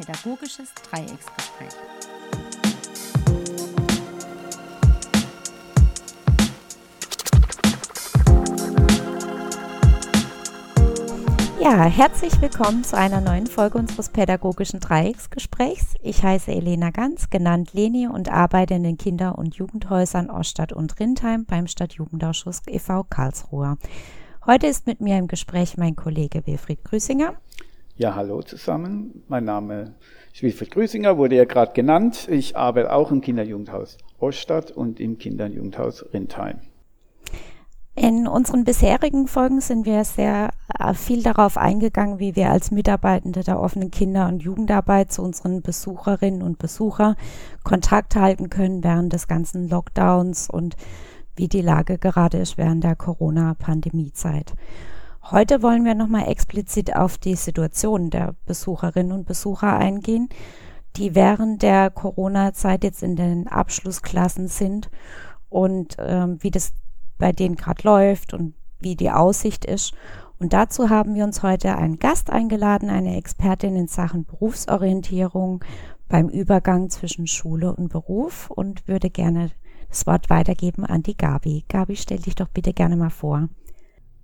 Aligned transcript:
Pädagogisches 0.00 0.72
Dreiecksgespräch. 0.90 1.74
Ja, 11.60 11.84
herzlich 11.84 12.40
willkommen 12.40 12.82
zu 12.82 12.96
einer 12.96 13.20
neuen 13.20 13.46
Folge 13.46 13.76
unseres 13.76 14.08
pädagogischen 14.08 14.80
Dreiecksgesprächs. 14.80 15.96
Ich 16.00 16.22
heiße 16.22 16.50
Elena 16.50 16.88
Ganz, 16.88 17.28
genannt 17.28 17.74
Leni 17.74 18.08
und 18.08 18.30
arbeite 18.30 18.72
in 18.72 18.84
den 18.84 18.96
Kinder- 18.96 19.36
und 19.36 19.56
Jugendhäusern 19.56 20.30
Oststadt 20.30 20.72
und 20.72 20.98
Rindheim 20.98 21.44
beim 21.44 21.66
Stadtjugendausschuss 21.66 22.62
e.V. 22.66 23.04
Karlsruhe. 23.04 23.76
Heute 24.46 24.66
ist 24.66 24.86
mit 24.86 25.02
mir 25.02 25.18
im 25.18 25.28
Gespräch 25.28 25.76
mein 25.76 25.94
Kollege 25.94 26.46
Wilfried 26.46 26.84
Grüßinger. 26.84 27.34
Ja, 28.00 28.14
hallo 28.14 28.40
zusammen. 28.40 29.24
Mein 29.28 29.44
Name 29.44 29.94
ist 30.32 30.42
Wilfried 30.42 30.70
Grüßinger, 30.70 31.18
wurde 31.18 31.36
ja 31.36 31.44
gerade 31.44 31.74
genannt. 31.74 32.28
Ich 32.30 32.56
arbeite 32.56 32.94
auch 32.94 33.10
im 33.10 33.20
Kinderjugendhaus 33.20 33.98
Oststadt 34.18 34.70
und 34.70 35.00
im 35.00 35.18
Kinderjugendhaus 35.18 36.06
Rindheim. 36.14 36.60
In 37.94 38.26
unseren 38.26 38.64
bisherigen 38.64 39.28
Folgen 39.28 39.60
sind 39.60 39.84
wir 39.84 40.02
sehr 40.04 40.48
äh, 40.78 40.94
viel 40.94 41.22
darauf 41.22 41.58
eingegangen, 41.58 42.18
wie 42.18 42.36
wir 42.36 42.50
als 42.50 42.70
Mitarbeitende 42.70 43.44
der 43.44 43.60
offenen 43.60 43.90
Kinder- 43.90 44.28
und 44.28 44.42
Jugendarbeit 44.42 45.12
zu 45.12 45.20
unseren 45.20 45.60
Besucherinnen 45.60 46.40
und 46.40 46.56
Besuchern 46.56 47.16
Kontakt 47.64 48.16
halten 48.16 48.48
können 48.48 48.82
während 48.82 49.12
des 49.12 49.28
ganzen 49.28 49.68
Lockdowns 49.68 50.48
und 50.48 50.74
wie 51.36 51.48
die 51.48 51.60
Lage 51.60 51.98
gerade 51.98 52.38
ist 52.38 52.56
während 52.56 52.82
der 52.82 52.96
Corona-Pandemiezeit. 52.96 54.54
Heute 55.32 55.62
wollen 55.62 55.84
wir 55.84 55.94
nochmal 55.94 56.26
explizit 56.26 56.96
auf 56.96 57.16
die 57.16 57.36
Situation 57.36 58.10
der 58.10 58.34
Besucherinnen 58.46 59.12
und 59.12 59.26
Besucher 59.26 59.76
eingehen, 59.76 60.28
die 60.96 61.14
während 61.14 61.62
der 61.62 61.90
Corona-Zeit 61.90 62.82
jetzt 62.82 63.04
in 63.04 63.14
den 63.14 63.46
Abschlussklassen 63.46 64.48
sind 64.48 64.90
und 65.48 65.96
ähm, 66.00 66.38
wie 66.40 66.50
das 66.50 66.72
bei 67.16 67.30
denen 67.30 67.54
gerade 67.54 67.84
läuft 67.84 68.34
und 68.34 68.54
wie 68.80 68.96
die 68.96 69.12
Aussicht 69.12 69.64
ist. 69.64 69.94
Und 70.40 70.52
dazu 70.52 70.90
haben 70.90 71.14
wir 71.14 71.22
uns 71.22 71.44
heute 71.44 71.76
einen 71.76 72.00
Gast 72.00 72.30
eingeladen, 72.30 72.90
eine 72.90 73.16
Expertin 73.16 73.76
in 73.76 73.86
Sachen 73.86 74.24
Berufsorientierung 74.24 75.64
beim 76.08 76.28
Übergang 76.28 76.90
zwischen 76.90 77.28
Schule 77.28 77.72
und 77.72 77.88
Beruf 77.88 78.50
und 78.50 78.88
würde 78.88 79.10
gerne 79.10 79.52
das 79.90 80.08
Wort 80.08 80.28
weitergeben 80.28 80.84
an 80.84 81.04
die 81.04 81.16
Gabi. 81.16 81.64
Gabi, 81.68 81.94
stell 81.94 82.18
dich 82.18 82.34
doch 82.34 82.48
bitte 82.48 82.72
gerne 82.72 82.96
mal 82.96 83.10
vor. 83.10 83.48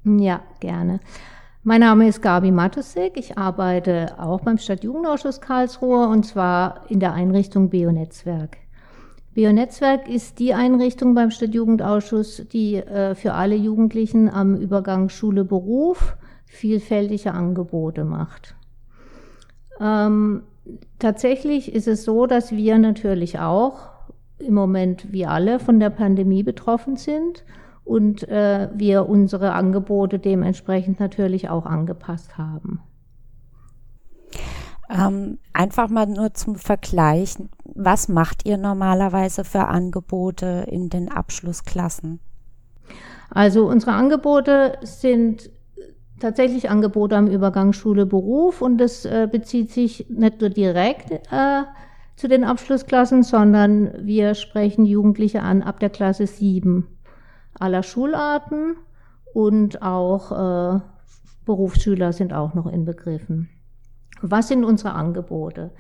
Ja, 0.06 0.40
gerne. 0.60 1.00
Mein 1.64 1.80
Name 1.80 2.06
ist 2.06 2.22
Gabi 2.22 2.52
Matusek. 2.52 3.16
Ich 3.16 3.36
arbeite 3.36 4.14
auch 4.20 4.40
beim 4.40 4.56
Stadtjugendausschuss 4.56 5.40
Karlsruhe 5.40 6.06
und 6.06 6.24
zwar 6.24 6.88
in 6.88 7.00
der 7.00 7.12
Einrichtung 7.12 7.70
Bionetzwerk. 7.70 8.58
Bionetzwerk 9.34 10.08
ist 10.08 10.38
die 10.38 10.54
Einrichtung 10.54 11.16
beim 11.16 11.32
Stadtjugendausschuss, 11.32 12.46
die 12.52 12.76
äh, 12.76 13.16
für 13.16 13.32
alle 13.32 13.56
Jugendlichen 13.56 14.30
am 14.30 14.54
Übergang 14.54 15.08
Schule-Beruf 15.08 16.16
vielfältige 16.44 17.32
Angebote 17.32 18.04
macht. 18.04 18.54
Ähm, 19.80 20.44
tatsächlich 21.00 21.74
ist 21.74 21.88
es 21.88 22.04
so, 22.04 22.28
dass 22.28 22.52
wir 22.52 22.78
natürlich 22.78 23.40
auch 23.40 23.88
im 24.38 24.54
Moment 24.54 25.12
wie 25.12 25.26
alle 25.26 25.58
von 25.58 25.80
der 25.80 25.90
Pandemie 25.90 26.44
betroffen 26.44 26.94
sind 26.94 27.44
und 27.86 28.28
äh, 28.28 28.68
wir 28.74 29.08
unsere 29.08 29.52
Angebote 29.52 30.18
dementsprechend 30.18 30.98
natürlich 30.98 31.48
auch 31.48 31.66
angepasst 31.66 32.36
haben. 32.36 32.80
Ähm, 34.90 35.38
einfach 35.52 35.88
mal 35.88 36.06
nur 36.06 36.34
zum 36.34 36.56
Vergleich, 36.56 37.36
was 37.64 38.08
macht 38.08 38.46
ihr 38.46 38.56
normalerweise 38.56 39.44
für 39.44 39.66
Angebote 39.66 40.66
in 40.68 40.88
den 40.90 41.10
Abschlussklassen? 41.10 42.20
Also 43.30 43.68
unsere 43.68 43.92
Angebote 43.92 44.78
sind 44.82 45.50
tatsächlich 46.20 46.70
Angebote 46.70 47.16
am 47.16 47.26
Übergang 47.28 47.72
Schule-Beruf 47.72 48.62
und 48.62 48.78
das 48.78 49.04
äh, 49.04 49.28
bezieht 49.30 49.70
sich 49.70 50.06
nicht 50.08 50.40
nur 50.40 50.50
direkt 50.50 51.10
äh, 51.12 51.62
zu 52.16 52.28
den 52.28 52.44
Abschlussklassen, 52.44 53.22
sondern 53.22 53.92
wir 54.04 54.34
sprechen 54.34 54.86
Jugendliche 54.86 55.42
an 55.42 55.62
ab 55.62 55.78
der 55.80 55.90
Klasse 55.90 56.26
7 56.26 56.86
aller 57.58 57.82
Schularten 57.82 58.76
und 59.32 59.82
auch 59.82 60.32
äh, 60.76 60.80
Berufsschüler 61.44 62.12
sind 62.12 62.32
auch 62.32 62.54
noch 62.54 62.66
inbegriffen. 62.66 63.48
Was 64.22 64.48
sind 64.48 64.64
unsere 64.64 64.92
Angebote? 64.92 65.70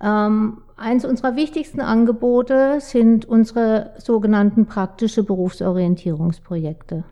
Ähm, 0.00 0.58
eins 0.76 1.04
unserer 1.04 1.34
wichtigsten 1.36 1.80
Angebote 1.80 2.80
sind 2.80 3.24
unsere 3.24 3.94
sogenannten 3.98 4.66
praktische 4.66 5.24
Berufsorientierungsprojekte. 5.24 7.04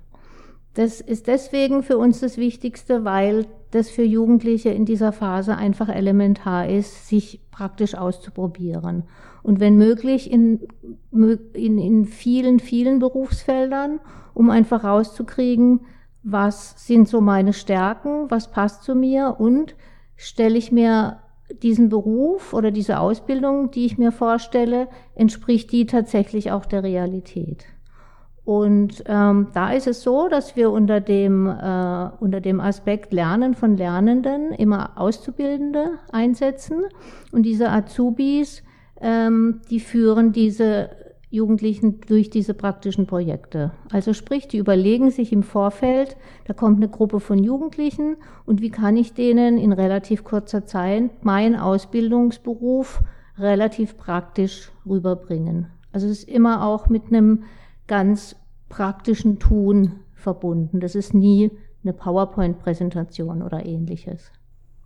Das 0.74 1.00
ist 1.00 1.26
deswegen 1.26 1.82
für 1.82 1.98
uns 1.98 2.20
das 2.20 2.36
Wichtigste, 2.36 3.04
weil 3.04 3.46
das 3.76 3.90
für 3.90 4.02
Jugendliche 4.02 4.70
in 4.70 4.84
dieser 4.84 5.12
Phase 5.12 5.56
einfach 5.56 5.88
elementar 5.88 6.68
ist, 6.68 7.08
sich 7.08 7.40
praktisch 7.50 7.94
auszuprobieren. 7.94 9.04
Und 9.42 9.60
wenn 9.60 9.76
möglich 9.76 10.30
in, 10.30 10.66
in, 11.12 11.78
in 11.78 12.04
vielen, 12.04 12.58
vielen 12.58 12.98
Berufsfeldern, 12.98 14.00
um 14.34 14.50
einfach 14.50 14.82
rauszukriegen, 14.82 15.80
was 16.24 16.74
sind 16.84 17.08
so 17.08 17.20
meine 17.20 17.52
Stärken, 17.52 18.30
was 18.30 18.50
passt 18.50 18.82
zu 18.82 18.96
mir 18.96 19.36
und 19.38 19.76
stelle 20.16 20.58
ich 20.58 20.72
mir 20.72 21.20
diesen 21.62 21.88
Beruf 21.88 22.52
oder 22.52 22.72
diese 22.72 22.98
Ausbildung, 22.98 23.70
die 23.70 23.86
ich 23.86 23.98
mir 23.98 24.10
vorstelle, 24.10 24.88
entspricht 25.14 25.70
die 25.70 25.86
tatsächlich 25.86 26.50
auch 26.50 26.66
der 26.66 26.82
Realität. 26.82 27.66
Und 28.46 29.02
ähm, 29.06 29.48
da 29.54 29.72
ist 29.72 29.88
es 29.88 30.02
so, 30.02 30.28
dass 30.28 30.54
wir 30.54 30.70
unter 30.70 31.00
dem, 31.00 31.48
äh, 31.48 32.10
unter 32.20 32.40
dem 32.40 32.60
Aspekt 32.60 33.12
Lernen 33.12 33.54
von 33.54 33.76
Lernenden 33.76 34.52
immer 34.52 34.92
Auszubildende 34.94 35.98
einsetzen. 36.12 36.84
Und 37.32 37.42
diese 37.42 37.72
Azubis, 37.72 38.62
ähm, 39.00 39.62
die 39.68 39.80
führen 39.80 40.30
diese 40.30 40.90
Jugendlichen 41.28 42.00
durch 42.02 42.30
diese 42.30 42.54
praktischen 42.54 43.08
Projekte. 43.08 43.72
Also 43.90 44.12
sprich, 44.12 44.46
die 44.46 44.58
überlegen 44.58 45.10
sich 45.10 45.32
im 45.32 45.42
Vorfeld, 45.42 46.16
da 46.44 46.54
kommt 46.54 46.76
eine 46.76 46.88
Gruppe 46.88 47.18
von 47.18 47.42
Jugendlichen 47.42 48.16
und 48.44 48.62
wie 48.62 48.70
kann 48.70 48.96
ich 48.96 49.12
denen 49.12 49.58
in 49.58 49.72
relativ 49.72 50.22
kurzer 50.22 50.66
Zeit 50.66 51.24
meinen 51.24 51.56
Ausbildungsberuf 51.56 53.00
relativ 53.40 53.96
praktisch 53.96 54.70
rüberbringen. 54.88 55.66
Also 55.90 56.06
es 56.06 56.20
ist 56.20 56.28
immer 56.28 56.64
auch 56.64 56.88
mit 56.88 57.08
einem 57.08 57.42
ganz 57.86 58.36
praktischen 58.68 59.38
Tun 59.38 60.00
verbunden. 60.14 60.80
Das 60.80 60.94
ist 60.94 61.14
nie 61.14 61.50
eine 61.82 61.92
PowerPoint-Präsentation 61.92 63.42
oder 63.42 63.64
ähnliches. 63.64 64.32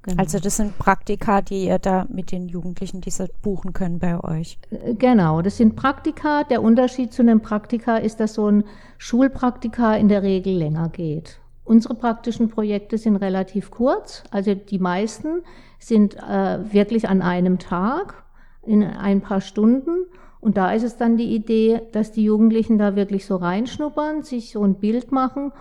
Genau. 0.03 0.22
Also 0.22 0.38
das 0.38 0.56
sind 0.56 0.78
Praktika, 0.78 1.43
die 1.43 1.66
ihr 1.66 1.78
da 1.78 2.06
mit 2.09 2.33
den 2.33 2.49
Jugendlichen 2.49 3.03
diese 3.03 3.28
buchen 3.43 3.75
können 3.75 3.99
bei 3.99 4.19
euch. 4.22 4.59
Äh, 4.71 4.94
genau, 4.94 5.43
das 5.43 5.59
sind 5.59 5.77
Praktika. 5.77 6.44
Der 6.44 6.62
Unterschied 6.62 7.12
zu 7.12 7.21
einem 7.22 7.41
Praktika 7.41 7.99
ist, 7.99 8.19
dass 8.19 8.34
so 8.34 8.50
ein 8.50 8.65
Schulpraktika 8.97 9.97
in 9.97 10.09
der 10.09 10.22
Regel 10.22 10.55
länger 10.55 10.88
geht. 10.88 11.38
Unsere 11.65 11.94
praktischen 11.94 12.49
Projekte 12.49 12.97
sind 12.97 13.17
relativ 13.17 13.71
kurz, 13.71 14.25
also 14.31 14.55
die 14.55 14.78
meisten 14.78 15.43
sind 15.78 16.17
äh, 16.17 16.72
wirklich 16.72 17.09
an 17.09 17.22
einem 17.22 17.59
Tag 17.59 18.25
in 18.62 18.82
ein 18.82 19.21
paar 19.21 19.41
Stunden 19.41 20.06
und 20.41 20.56
da 20.56 20.73
ist 20.73 20.84
es 20.84 20.97
dann 20.97 21.17
die 21.17 21.34
Idee, 21.34 21.83
dass 21.93 22.12
die 22.12 22.25
Jugendlichen 22.25 22.78
da 22.78 22.97
wirklich 22.97 23.27
so 23.27 23.37
reinschnuppern, 23.37 24.23
sich 24.23 24.53
so 24.53 24.62
ein 24.62 24.75
Bild 24.75 25.12
machen 25.12 25.53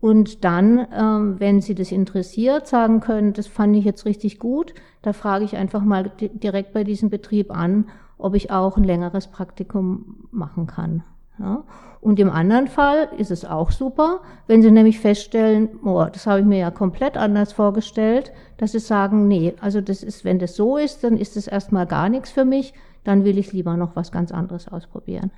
und 0.00 0.44
dann, 0.44 0.86
ähm, 0.96 1.36
wenn 1.38 1.60
sie 1.60 1.74
das 1.74 1.90
interessiert, 1.90 2.66
sagen 2.66 3.00
können, 3.00 3.32
das 3.32 3.48
fand 3.48 3.74
ich 3.76 3.84
jetzt 3.84 4.04
richtig 4.04 4.38
gut, 4.38 4.74
da 5.02 5.12
frage 5.12 5.44
ich 5.44 5.56
einfach 5.56 5.82
mal 5.82 6.12
direkt 6.18 6.72
bei 6.72 6.84
diesem 6.84 7.10
Betrieb 7.10 7.50
an, 7.50 7.86
ob 8.16 8.34
ich 8.34 8.50
auch 8.50 8.76
ein 8.76 8.84
längeres 8.84 9.28
Praktikum 9.28 10.28
machen 10.30 10.66
kann. 10.66 11.02
Ja? 11.38 11.64
Und 12.00 12.20
im 12.20 12.30
anderen 12.30 12.68
Fall 12.68 13.08
ist 13.16 13.32
es 13.32 13.44
auch 13.44 13.72
super, 13.72 14.20
wenn 14.46 14.62
Sie 14.62 14.70
nämlich 14.70 15.00
feststellen, 15.00 15.68
oh, 15.84 16.04
das 16.12 16.26
habe 16.26 16.40
ich 16.40 16.46
mir 16.46 16.58
ja 16.58 16.70
komplett 16.70 17.16
anders 17.16 17.52
vorgestellt, 17.52 18.32
dass 18.56 18.72
Sie 18.72 18.78
sagen, 18.78 19.26
nee, 19.26 19.54
also 19.60 19.80
das 19.80 20.04
ist, 20.04 20.24
wenn 20.24 20.38
das 20.38 20.54
so 20.54 20.76
ist, 20.76 21.02
dann 21.02 21.16
ist 21.16 21.36
es 21.36 21.48
erstmal 21.48 21.86
gar 21.86 22.08
nichts 22.08 22.30
für 22.30 22.44
mich, 22.44 22.72
dann 23.08 23.24
will 23.24 23.38
ich 23.38 23.54
lieber 23.54 23.76
noch 23.78 23.96
was 23.96 24.12
ganz 24.12 24.32
anderes 24.32 24.68
ausprobieren. 24.68 25.30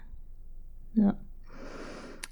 Ja. 0.95 1.15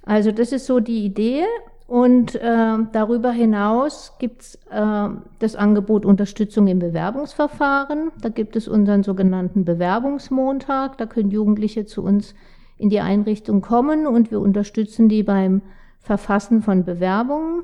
Also 0.05 0.33
das 0.33 0.51
ist 0.51 0.67
so 0.67 0.81
die 0.81 1.05
Idee. 1.05 1.45
Und 1.87 2.35
äh, 2.35 2.77
darüber 2.93 3.31
hinaus 3.31 4.15
gibt 4.19 4.43
es 4.43 4.55
äh, 4.71 5.09
das 5.39 5.55
Angebot 5.55 6.05
Unterstützung 6.05 6.67
im 6.67 6.81
Bewerbungsverfahren. 6.81 8.11
Da 8.21 8.29
gibt 8.31 8.57
es 8.57 8.67
unseren 8.67 9.05
sogenannten 9.05 9.65
Bewerbungsmontag. 9.65 10.99
Da 10.99 11.07
können 11.07 11.31
Jugendliche 11.31 11.87
zu 11.87 12.03
uns 12.03 12.35
in 12.77 12.91
die 12.91 13.01
Einrichtung 13.01 13.63
kommen 13.63 14.07
und 14.07 14.31
wir 14.31 14.41
unterstützen 14.41 15.09
die 15.09 15.23
beim 15.23 15.63
Verfassen 16.01 16.63
von 16.63 16.85
Bewerbungen 16.85 17.63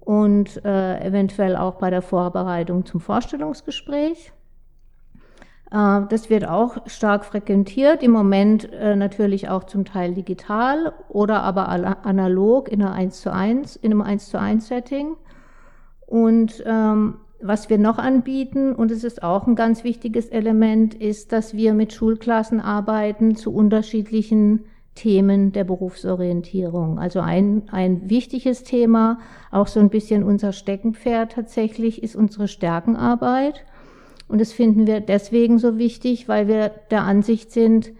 und 0.00 0.64
äh, 0.64 1.00
eventuell 1.00 1.56
auch 1.56 1.76
bei 1.76 1.90
der 1.90 2.02
Vorbereitung 2.02 2.84
zum 2.84 3.00
Vorstellungsgespräch. 3.00 4.32
Äh, 5.70 6.02
das 6.08 6.30
wird 6.30 6.46
auch 6.46 6.78
stark 6.86 7.24
frequentiert, 7.24 8.02
im 8.02 8.10
Moment 8.10 8.72
äh, 8.72 8.96
natürlich 8.96 9.48
auch 9.48 9.64
zum 9.64 9.84
Teil 9.84 10.14
digital 10.14 10.92
oder 11.08 11.42
aber 11.42 11.68
analog 11.68 12.68
in, 12.70 12.82
einer 12.82 12.92
1 12.92 13.20
zu 13.20 13.32
1, 13.32 13.76
in 13.76 13.92
einem 13.92 14.02
1 14.02 14.28
zu 14.28 14.38
1 14.38 14.68
Setting. 14.68 15.16
Und 16.06 16.62
ähm, 16.66 17.16
was 17.40 17.68
wir 17.68 17.78
noch 17.78 17.98
anbieten, 17.98 18.74
und 18.74 18.90
es 18.90 19.04
ist 19.04 19.22
auch 19.22 19.46
ein 19.46 19.54
ganz 19.54 19.84
wichtiges 19.84 20.28
Element, 20.28 20.94
ist, 20.94 21.32
dass 21.32 21.54
wir 21.54 21.74
mit 21.74 21.92
Schulklassen 21.92 22.60
arbeiten 22.60 23.36
zu 23.36 23.52
unterschiedlichen 23.52 24.64
Themen 24.94 25.52
der 25.52 25.64
Berufsorientierung. 25.64 26.98
Also 26.98 27.20
ein, 27.20 27.64
ein 27.70 28.08
wichtiges 28.08 28.62
Thema, 28.62 29.18
auch 29.50 29.66
so 29.66 29.80
ein 29.80 29.90
bisschen 29.90 30.22
unser 30.22 30.52
Steckenpferd 30.52 31.32
tatsächlich, 31.32 32.02
ist 32.02 32.16
unsere 32.16 32.48
Stärkenarbeit. 32.48 33.64
Und 34.34 34.40
das 34.40 34.52
finden 34.52 34.88
wir 34.88 34.98
deswegen 34.98 35.60
so 35.60 35.78
wichtig, 35.78 36.26
weil 36.26 36.48
wir 36.48 36.70
der 36.90 37.04
Ansicht 37.04 37.52
sind, 37.52 37.92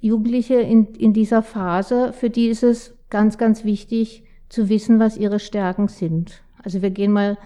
Jugendliche 0.00 0.54
in, 0.54 0.86
in 0.96 1.12
dieser 1.12 1.42
Phase, 1.42 2.12
für 2.12 2.28
die 2.28 2.48
ist 2.48 2.64
es 2.64 2.98
ganz, 3.08 3.38
ganz 3.38 3.64
wichtig 3.64 4.24
zu 4.48 4.68
wissen, 4.68 4.98
was 4.98 5.16
ihre 5.16 5.38
Stärken 5.38 5.86
sind. 5.86 6.42
Also 6.60 6.82
wir 6.82 6.90
gehen 6.90 7.12
mal 7.12 7.38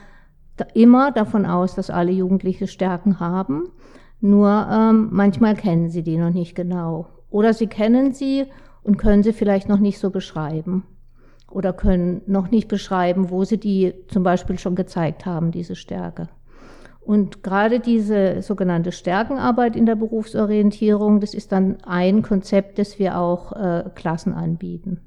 da 0.57 0.65
immer 0.73 1.13
davon 1.13 1.45
aus, 1.45 1.75
dass 1.75 1.91
alle 1.91 2.11
Jugendliche 2.11 2.67
Stärken 2.67 3.21
haben. 3.21 3.69
Nur 4.23 4.67
ähm, 4.73 5.11
manchmal 5.13 5.55
kennen 5.55 5.91
sie 5.91 6.03
die 6.03 6.17
noch 6.17 6.33
nicht 6.33 6.55
genau. 6.55 7.09
Oder 7.29 7.53
sie 7.53 7.67
kennen 7.67 8.15
sie 8.15 8.47
und 8.83 8.97
können 8.97 9.23
sie 9.23 9.35
vielleicht 9.35 9.69
noch 9.69 9.81
nicht 9.81 9.99
so 9.99 10.09
beschreiben. 10.09 10.85
Oder 11.51 11.75
können 11.75 12.23
noch 12.27 12.51
nicht 12.51 12.69
beschreiben, 12.69 13.29
wo 13.29 13.45
sie 13.45 13.59
die 13.59 13.93
zum 14.09 14.23
Beispiel 14.23 14.59
schon 14.59 14.77
gezeigt 14.77 15.27
haben, 15.27 15.51
diese 15.51 15.77
Stärke. 15.77 16.31
Und 17.09 17.43
gerade 17.43 17.81
diese 17.81 18.43
sogenannte 18.43 18.93
Stärkenarbeit 18.93 19.77
in 19.77 19.87
der 19.87 19.95
Berufsorientierung, 19.97 21.21
das 21.21 21.33
ist 21.33 21.53
dann 21.53 21.83
ein 21.83 22.21
Konzept, 22.21 22.79
das 22.79 22.99
wir 22.99 23.17
auch 23.17 23.53
äh, 23.53 23.85
Klassen 23.95 24.35
anbieten. 24.35 25.01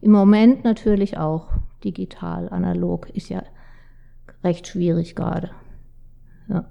Im 0.00 0.10
Moment 0.10 0.64
natürlich 0.64 1.16
auch 1.16 1.46
digital, 1.84 2.48
analog, 2.48 3.08
ist 3.10 3.28
ja 3.28 3.44
recht 4.42 4.66
schwierig 4.66 5.14
gerade. 5.14 5.52
Ja. 6.48 6.64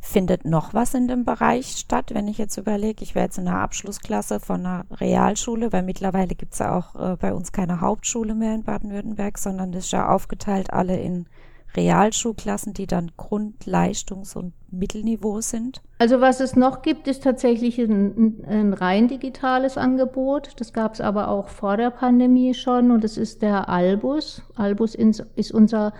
Findet 0.00 0.44
noch 0.44 0.74
was 0.74 0.94
in 0.94 1.06
dem 1.06 1.24
Bereich 1.24 1.76
statt, 1.76 2.10
wenn 2.12 2.26
ich 2.26 2.38
jetzt 2.38 2.56
überlege, 2.56 3.04
ich 3.04 3.14
wäre 3.14 3.26
jetzt 3.26 3.38
in 3.38 3.46
einer 3.46 3.60
Abschlussklasse 3.60 4.40
von 4.40 4.66
einer 4.66 4.84
Realschule, 4.90 5.72
weil 5.72 5.84
mittlerweile 5.84 6.34
gibt 6.34 6.54
es 6.54 6.58
ja 6.58 6.76
auch 6.76 6.96
äh, 6.96 7.16
bei 7.18 7.32
uns 7.34 7.52
keine 7.52 7.80
Hauptschule 7.80 8.34
mehr 8.34 8.52
in 8.52 8.64
Baden-Württemberg, 8.64 9.38
sondern 9.38 9.70
das 9.70 9.84
ist 9.84 9.92
ja 9.92 10.08
aufgeteilt 10.08 10.72
alle 10.72 10.98
in 10.98 11.26
Realschulklassen, 11.76 12.72
die 12.72 12.86
dann 12.86 13.12
Grund-, 13.16 13.66
Leistungs- 13.66 14.36
und 14.36 14.52
Mittelniveau 14.70 15.40
sind? 15.40 15.82
Also 15.98 16.20
was 16.20 16.40
es 16.40 16.56
noch 16.56 16.82
gibt, 16.82 17.08
ist 17.08 17.22
tatsächlich 17.22 17.78
ein, 17.78 18.44
ein 18.46 18.72
rein 18.72 19.08
digitales 19.08 19.76
Angebot. 19.78 20.52
Das 20.56 20.72
gab 20.72 20.94
es 20.94 21.00
aber 21.00 21.28
auch 21.28 21.48
vor 21.48 21.76
der 21.76 21.90
Pandemie 21.90 22.54
schon 22.54 22.90
und 22.90 23.04
das 23.04 23.16
ist 23.16 23.42
der 23.42 23.68
Albus. 23.68 24.42
Albus 24.56 24.94
ist 24.94 25.52
unser 25.52 25.92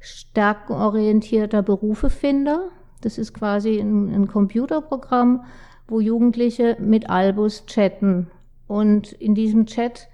stärkenorientierter 0.00 1.62
Berufefinder. 1.62 2.68
Das 3.00 3.18
ist 3.18 3.34
quasi 3.34 3.78
ein, 3.78 4.08
ein 4.14 4.28
Computerprogramm, 4.28 5.44
wo 5.88 6.00
Jugendliche 6.00 6.76
mit 6.80 7.08
Albus 7.08 7.66
chatten. 7.66 8.30
Und 8.66 9.12
in 9.12 9.34
diesem 9.34 9.66
Chat 9.66 10.08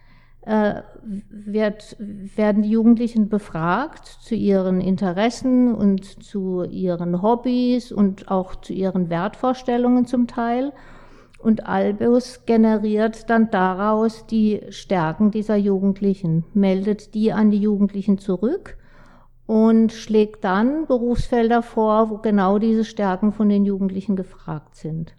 äh, 0.46 0.82
wird, 1.28 1.96
werden 1.98 2.62
die 2.62 2.70
Jugendlichen 2.70 3.28
befragt 3.28 4.06
zu 4.06 4.36
ihren 4.36 4.80
Interessen 4.80 5.74
und 5.74 6.22
zu 6.22 6.62
ihren 6.62 7.20
Hobbys 7.20 7.90
und 7.90 8.28
auch 8.30 8.54
zu 8.54 8.72
ihren 8.72 9.10
Wertvorstellungen 9.10 10.06
zum 10.06 10.28
Teil. 10.28 10.72
Und 11.38 11.66
Albus 11.66 12.46
generiert 12.46 13.28
dann 13.28 13.50
daraus 13.50 14.26
die 14.26 14.62
Stärken 14.70 15.32
dieser 15.32 15.56
Jugendlichen, 15.56 16.44
meldet 16.54 17.14
die 17.14 17.32
an 17.32 17.50
die 17.50 17.60
Jugendlichen 17.60 18.18
zurück 18.18 18.78
und 19.46 19.92
schlägt 19.92 20.44
dann 20.44 20.86
Berufsfelder 20.86 21.62
vor, 21.62 22.10
wo 22.10 22.18
genau 22.18 22.58
diese 22.58 22.84
Stärken 22.84 23.32
von 23.32 23.48
den 23.48 23.64
Jugendlichen 23.64 24.16
gefragt 24.16 24.76
sind. 24.76 25.14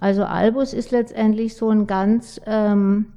Also 0.00 0.24
Albus 0.24 0.74
ist 0.74 0.92
letztendlich 0.92 1.56
so 1.56 1.70
ein 1.70 1.86
ganz 1.86 2.40
ähm, 2.46 3.12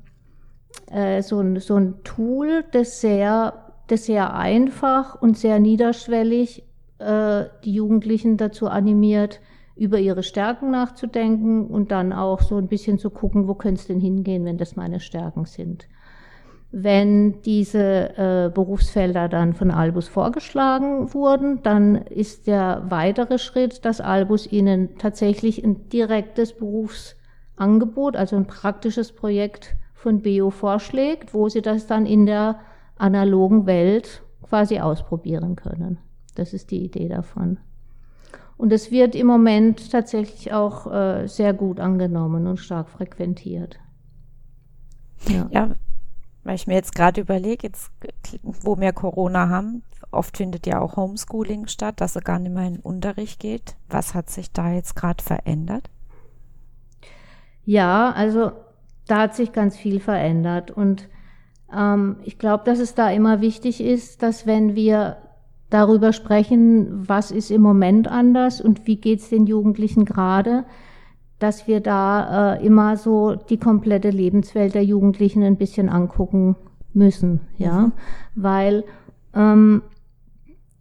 äh, 0.91 1.21
so, 1.21 1.39
ein, 1.39 1.59
so 1.59 1.75
ein 1.75 2.03
Tool, 2.03 2.65
das 2.71 3.01
sehr, 3.01 3.73
das 3.87 4.05
sehr 4.05 4.35
einfach 4.35 5.21
und 5.21 5.37
sehr 5.37 5.59
niederschwellig 5.59 6.63
äh, 6.99 7.45
die 7.63 7.73
Jugendlichen 7.73 8.37
dazu 8.37 8.67
animiert, 8.67 9.41
über 9.75 9.99
ihre 9.99 10.23
Stärken 10.23 10.71
nachzudenken 10.71 11.67
und 11.67 11.91
dann 11.91 12.13
auch 12.13 12.41
so 12.41 12.57
ein 12.57 12.67
bisschen 12.67 12.99
zu 12.99 13.09
gucken, 13.09 13.47
wo 13.47 13.55
könnte 13.55 13.81
es 13.81 13.87
denn 13.87 13.99
hingehen, 13.99 14.45
wenn 14.45 14.57
das 14.57 14.75
meine 14.75 14.99
Stärken 14.99 15.45
sind. 15.45 15.87
Wenn 16.71 17.41
diese 17.41 18.17
äh, 18.17 18.51
Berufsfelder 18.53 19.29
dann 19.29 19.53
von 19.53 19.71
Albus 19.71 20.07
vorgeschlagen 20.07 21.13
wurden, 21.13 21.61
dann 21.63 21.95
ist 21.95 22.47
der 22.47 22.85
weitere 22.89 23.37
Schritt, 23.37 23.85
dass 23.85 24.01
Albus 24.01 24.51
ihnen 24.51 24.97
tatsächlich 24.97 25.63
ein 25.63 25.89
direktes 25.89 26.53
Berufsangebot, 26.53 28.15
also 28.15 28.35
ein 28.35 28.47
praktisches 28.47 29.11
Projekt 29.11 29.75
von 30.03 30.21
BEO 30.21 30.49
vorschlägt, 30.49 31.33
wo 31.33 31.49
sie 31.49 31.61
das 31.61 31.87
dann 31.87 32.05
in 32.05 32.25
der 32.25 32.59
analogen 32.97 33.65
Welt 33.65 34.21
quasi 34.43 34.79
ausprobieren 34.79 35.55
können. 35.55 35.97
Das 36.35 36.53
ist 36.53 36.71
die 36.71 36.83
Idee 36.83 37.07
davon. 37.07 37.57
Und 38.57 38.71
es 38.73 38.91
wird 38.91 39.15
im 39.15 39.27
Moment 39.27 39.91
tatsächlich 39.91 40.53
auch 40.53 40.91
äh, 40.91 41.27
sehr 41.27 41.53
gut 41.53 41.79
angenommen 41.79 42.47
und 42.47 42.57
stark 42.57 42.89
frequentiert. 42.89 43.79
Ja, 45.27 45.47
ja 45.51 45.71
weil 46.43 46.55
ich 46.55 46.67
mir 46.67 46.73
jetzt 46.73 46.93
gerade 46.93 47.21
überlege, 47.21 47.67
jetzt, 47.67 47.89
wo 48.41 48.77
wir 48.77 48.91
Corona 48.91 49.47
haben, 49.47 49.83
oft 50.11 50.35
findet 50.35 50.67
ja 50.67 50.81
auch 50.81 50.97
Homeschooling 50.97 51.67
statt, 51.67 52.01
dass 52.01 52.17
er 52.17 52.21
gar 52.21 52.39
nicht 52.39 52.53
mehr 52.53 52.67
in 52.67 52.73
den 52.73 52.81
Unterricht 52.81 53.39
geht. 53.39 53.75
Was 53.89 54.13
hat 54.13 54.29
sich 54.29 54.51
da 54.51 54.73
jetzt 54.73 54.95
gerade 54.95 55.23
verändert? 55.23 55.89
Ja, 57.65 58.11
also 58.11 58.51
da 59.07 59.21
hat 59.21 59.35
sich 59.35 59.51
ganz 59.51 59.77
viel 59.77 59.99
verändert. 59.99 60.71
Und 60.71 61.09
ähm, 61.75 62.17
ich 62.23 62.37
glaube, 62.37 62.63
dass 62.65 62.79
es 62.79 62.95
da 62.95 63.09
immer 63.09 63.41
wichtig 63.41 63.81
ist, 63.81 64.23
dass 64.23 64.45
wenn 64.45 64.75
wir 64.75 65.17
darüber 65.69 66.13
sprechen, 66.13 67.07
was 67.07 67.31
ist 67.31 67.49
im 67.49 67.61
Moment 67.61 68.07
anders 68.07 68.61
und 68.61 68.85
wie 68.85 68.97
geht's 68.97 69.29
den 69.29 69.47
Jugendlichen 69.47 70.05
gerade, 70.05 70.65
dass 71.39 71.67
wir 71.67 71.81
da 71.81 72.53
äh, 72.53 72.65
immer 72.65 72.95
so 72.95 73.35
die 73.35 73.57
komplette 73.57 74.11
Lebenswelt 74.11 74.75
der 74.75 74.85
Jugendlichen 74.85 75.43
ein 75.43 75.57
bisschen 75.57 75.89
angucken 75.89 76.55
müssen, 76.93 77.41
ja, 77.57 77.87
mhm. 77.87 77.91
weil 78.35 78.83
ähm, 79.33 79.81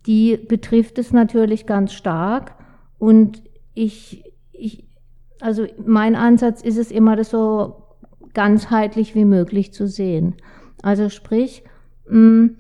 die 0.07 0.37
betrifft 0.37 0.99
es 0.99 1.13
natürlich 1.13 1.67
ganz 1.67 1.93
stark 1.95 2.55
und 2.99 3.43
ich, 3.75 4.25
ich, 4.53 4.85
also 5.41 5.67
mein 5.85 6.15
Ansatz 6.15 6.61
ist 6.63 6.77
es 6.77 6.91
immer, 6.91 7.17
das 7.17 7.31
so 7.31 7.82
ganzheitlich 8.35 9.15
wie 9.15 9.25
möglich 9.25 9.73
zu 9.73 9.87
sehen. 9.87 10.35
Also 10.83 11.09
sprich, 11.09 11.63
mh, 12.09 12.51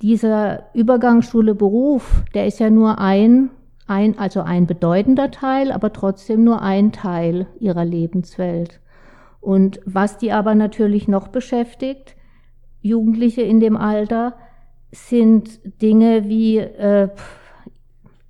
dieser 0.00 0.64
Übergangsschule 0.74 1.54
Beruf, 1.54 2.22
der 2.34 2.46
ist 2.46 2.60
ja 2.60 2.70
nur 2.70 2.98
ein, 2.98 3.50
ein, 3.86 4.18
also 4.18 4.40
ein 4.40 4.66
bedeutender 4.66 5.30
Teil, 5.30 5.72
aber 5.72 5.92
trotzdem 5.92 6.44
nur 6.44 6.62
ein 6.62 6.92
Teil 6.92 7.46
ihrer 7.58 7.84
Lebenswelt. 7.84 8.80
Und 9.40 9.80
was 9.84 10.18
die 10.18 10.32
aber 10.32 10.54
natürlich 10.54 11.08
noch 11.08 11.28
beschäftigt, 11.28 12.16
Jugendliche 12.80 13.42
in 13.42 13.60
dem 13.60 13.76
Alter, 13.76 14.34
sind 14.90 15.60
Dinge 15.82 16.28
wie 16.28 16.58
äh, 16.58 17.08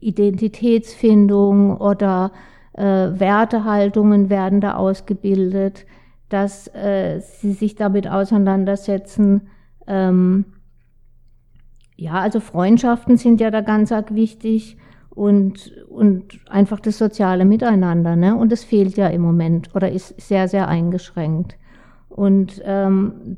Identitätsfindung 0.01 1.77
oder 1.77 2.33
äh, 2.73 2.83
Wertehaltungen 2.83 4.31
werden 4.31 4.61
da 4.61 4.75
ausgebildet 4.77 5.87
dass 6.35 6.67
äh, 6.75 7.21
sie 7.21 7.53
sich 7.53 7.77
damit 7.77 8.09
auseinandersetzen. 8.09 9.43
Ähm, 9.87 10.47
ja, 11.95 12.15
also 12.15 12.41
Freundschaften 12.41 13.17
sind 13.17 13.41
ja 13.41 13.53
da 13.53 13.61
ganz 13.61 13.93
arg 13.93 14.17
wichtig 14.17 14.77
und, 15.11 15.73
und 15.89 16.41
einfach 16.51 16.81
das 16.81 16.99
soziale 16.99 17.45
Miteinander. 17.45 18.17
Ne? 18.17 18.35
Und 18.35 18.51
das 18.51 18.65
fehlt 18.65 18.97
ja 18.97 19.07
im 19.07 19.21
Moment 19.21 19.77
oder 19.77 19.93
ist 19.93 20.21
sehr, 20.21 20.49
sehr 20.49 20.67
eingeschränkt. 20.67 21.57
Und 22.09 22.61
ähm, 22.65 23.37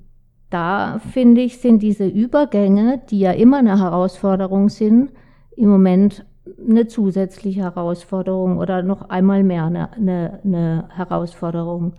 da 0.49 0.99
finde 0.99 1.43
ich, 1.43 1.59
sind 1.59 1.83
diese 1.83 2.07
Übergänge, 2.07 3.03
die 3.11 3.19
ja 3.19 3.33
immer 3.33 3.59
eine 3.59 3.79
Herausforderung 3.79 4.71
sind, 4.71 5.13
im 5.55 5.69
Moment 5.69 6.25
eine 6.67 6.87
zusätzliche 6.87 7.61
Herausforderung 7.61 8.57
oder 8.57 8.83
noch 8.83 9.11
einmal 9.11 9.43
mehr 9.43 9.65
eine, 9.65 9.93
eine, 9.93 10.41
eine 10.45 10.89
Herausforderung. 10.95 11.93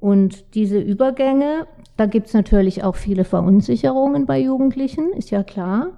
Und 0.00 0.54
diese 0.54 0.78
Übergänge, 0.78 1.66
da 1.96 2.06
gibt's 2.06 2.34
natürlich 2.34 2.84
auch 2.84 2.96
viele 2.96 3.24
Verunsicherungen 3.24 4.26
bei 4.26 4.40
Jugendlichen, 4.40 5.12
ist 5.12 5.30
ja 5.30 5.42
klar. 5.42 5.88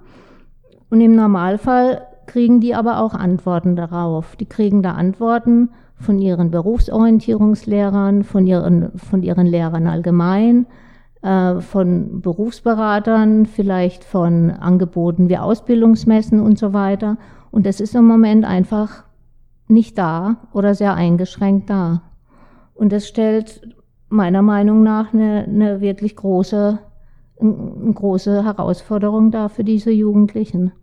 Und 0.89 1.01
im 1.01 1.15
Normalfall 1.15 2.07
kriegen 2.25 2.59
die 2.59 2.73
aber 2.73 2.99
auch 2.99 3.13
Antworten 3.13 3.75
darauf. 3.75 4.35
Die 4.35 4.45
kriegen 4.45 4.81
da 4.81 4.93
Antworten 4.93 5.69
von 5.95 6.17
ihren 6.17 6.49
Berufsorientierungslehrern, 6.49 8.23
von 8.23 8.47
ihren, 8.47 8.97
von 8.97 9.21
ihren 9.21 9.45
Lehrern 9.45 9.85
allgemein, 9.87 10.65
äh, 11.21 11.59
von 11.59 12.21
Berufsberatern, 12.21 13.45
vielleicht 13.45 14.03
von 14.03 14.49
Angeboten 14.49 15.29
wie 15.29 15.37
Ausbildungsmessen 15.37 16.39
und 16.39 16.57
so 16.57 16.73
weiter. 16.73 17.17
Und 17.51 17.65
das 17.65 17.79
ist 17.79 17.95
im 17.95 18.05
Moment 18.05 18.45
einfach 18.45 19.03
nicht 19.67 19.97
da 19.97 20.37
oder 20.53 20.73
sehr 20.73 20.95
eingeschränkt 20.95 21.69
da. 21.69 22.01
Und 22.73 22.91
das 22.91 23.07
stellt 23.07 23.75
meiner 24.11 24.41
Meinung 24.41 24.83
nach 24.83 25.13
eine, 25.13 25.45
eine 25.45 25.81
wirklich 25.81 26.15
große, 26.15 26.79
eine 27.39 27.93
große 27.93 28.43
Herausforderung 28.43 29.31
dar 29.31 29.49
für 29.49 29.63
diese 29.63 29.91
Jugendlichen. 29.91 30.73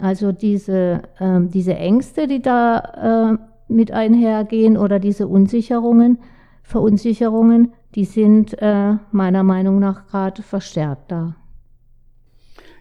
Also 0.00 0.32
diese, 0.32 1.02
äh, 1.18 1.40
diese 1.42 1.76
Ängste, 1.76 2.26
die 2.26 2.40
da 2.40 3.36
äh, 3.38 3.72
mit 3.72 3.92
einhergehen 3.92 4.78
oder 4.78 4.98
diese 4.98 5.28
Unsicherungen, 5.28 6.18
Verunsicherungen, 6.62 7.74
die 7.94 8.06
sind 8.06 8.56
äh, 8.62 8.94
meiner 9.10 9.42
Meinung 9.42 9.78
nach 9.78 10.06
gerade 10.06 10.42
verstärkt 10.42 11.12
da. 11.12 11.36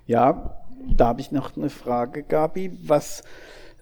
Ja, 0.05 0.55
da 0.95 1.07
habe 1.07 1.19
ich 1.21 1.33
noch 1.33 1.57
eine 1.57 1.69
Frage, 1.69 2.24
Gabi. 2.24 2.71
Was 2.88 3.24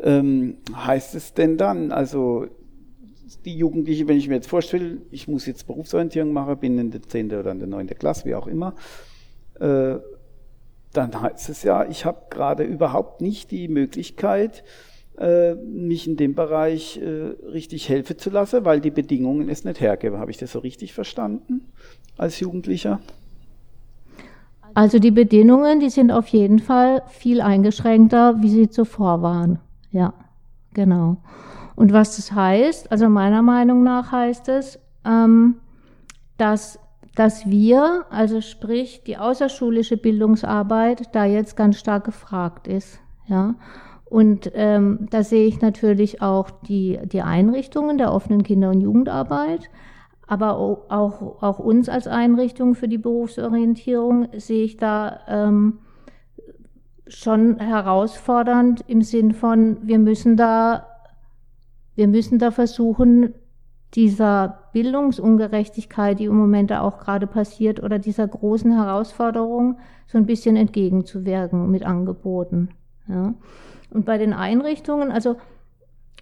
ähm, 0.01 0.57
heißt 0.75 1.13
es 1.13 1.35
denn 1.35 1.57
dann? 1.57 1.91
Also 1.91 2.47
die 3.45 3.57
Jugendliche, 3.57 4.07
wenn 4.07 4.17
ich 4.17 4.27
mir 4.27 4.35
jetzt 4.35 4.49
vorstelle, 4.49 4.97
ich 5.11 5.27
muss 5.27 5.45
jetzt 5.45 5.67
Berufsorientierung 5.67 6.33
machen, 6.33 6.57
bin 6.57 6.77
in 6.77 6.91
der 6.91 7.01
10. 7.01 7.33
oder 7.33 7.51
in 7.51 7.59
der 7.59 7.67
9. 7.67 7.87
Klasse, 7.87 8.25
wie 8.25 8.35
auch 8.35 8.47
immer, 8.47 8.75
äh, 9.59 9.95
dann 10.93 11.21
heißt 11.21 11.49
es 11.49 11.63
ja, 11.63 11.85
ich 11.85 12.05
habe 12.05 12.23
gerade 12.29 12.63
überhaupt 12.63 13.21
nicht 13.21 13.51
die 13.51 13.67
Möglichkeit, 13.67 14.63
äh, 15.17 15.55
mich 15.55 16.07
in 16.07 16.15
dem 16.15 16.33
Bereich 16.33 16.97
äh, 16.97 17.35
richtig 17.51 17.89
helfen 17.89 18.17
zu 18.17 18.29
lassen, 18.29 18.65
weil 18.65 18.79
die 18.79 18.91
Bedingungen 18.91 19.49
es 19.49 19.65
nicht 19.65 19.81
hergeben. 19.81 20.17
Habe 20.17 20.31
ich 20.31 20.37
das 20.37 20.53
so 20.53 20.59
richtig 20.59 20.93
verstanden 20.93 21.65
als 22.17 22.39
Jugendlicher? 22.39 22.99
Also 24.73 24.99
die 24.99 25.11
Bedingungen, 25.11 25.79
die 25.79 25.89
sind 25.89 26.11
auf 26.11 26.27
jeden 26.27 26.59
Fall 26.59 27.01
viel 27.09 27.41
eingeschränkter, 27.41 28.41
wie 28.41 28.49
sie 28.49 28.69
zuvor 28.69 29.21
waren. 29.21 29.59
Ja, 29.91 30.13
genau. 30.73 31.17
Und 31.79 31.93
was 31.93 32.17
das 32.17 32.33
heißt, 32.33 32.91
also 32.91 33.07
meiner 33.07 33.41
Meinung 33.41 33.83
nach 33.83 34.11
heißt 34.11 34.49
es, 34.49 34.79
ähm, 35.05 35.61
dass, 36.37 36.77
dass 37.15 37.49
wir, 37.49 38.03
also 38.09 38.41
sprich 38.41 39.05
die 39.05 39.15
außerschulische 39.15 39.95
Bildungsarbeit, 39.95 41.15
da 41.15 41.23
jetzt 41.23 41.55
ganz 41.55 41.79
stark 41.79 42.03
gefragt 42.03 42.67
ist. 42.67 42.99
Ja. 43.27 43.55
Und 44.03 44.51
ähm, 44.55 45.07
da 45.09 45.23
sehe 45.23 45.47
ich 45.47 45.61
natürlich 45.61 46.21
auch 46.21 46.49
die, 46.49 46.99
die 47.05 47.21
Einrichtungen 47.21 47.97
der 47.97 48.13
offenen 48.13 48.43
Kinder- 48.43 48.71
und 48.71 48.81
Jugendarbeit, 48.81 49.69
aber 50.27 50.57
auch, 50.57 51.41
auch 51.41 51.59
uns 51.59 51.87
als 51.87 52.07
Einrichtung 52.07 52.75
für 52.75 52.89
die 52.89 52.97
Berufsorientierung 52.97 54.27
sehe 54.35 54.65
ich 54.65 54.75
da 54.75 55.21
ähm, 55.29 55.79
schon 57.07 57.57
herausfordernd 57.57 58.83
im 58.87 59.01
Sinn 59.01 59.31
von, 59.31 59.77
wir 59.83 59.97
müssen 59.97 60.35
da, 60.35 60.88
wir 61.99 62.07
müssen 62.07 62.39
da 62.39 62.49
versuchen, 62.49 63.35
dieser 63.93 64.59
Bildungsungerechtigkeit, 64.73 66.19
die 66.19 66.25
im 66.25 66.37
Moment 66.37 66.71
da 66.71 66.81
auch 66.81 66.97
gerade 66.97 67.27
passiert, 67.27 67.83
oder 67.83 67.99
dieser 67.99 68.27
großen 68.27 68.71
Herausforderung 68.71 69.77
so 70.07 70.17
ein 70.17 70.25
bisschen 70.25 70.55
entgegenzuwirken 70.55 71.69
mit 71.69 71.83
Angeboten. 71.83 72.69
Ja. 73.07 73.33
Und 73.91 74.05
bei 74.05 74.17
den 74.17 74.33
Einrichtungen, 74.33 75.11
also 75.11 75.35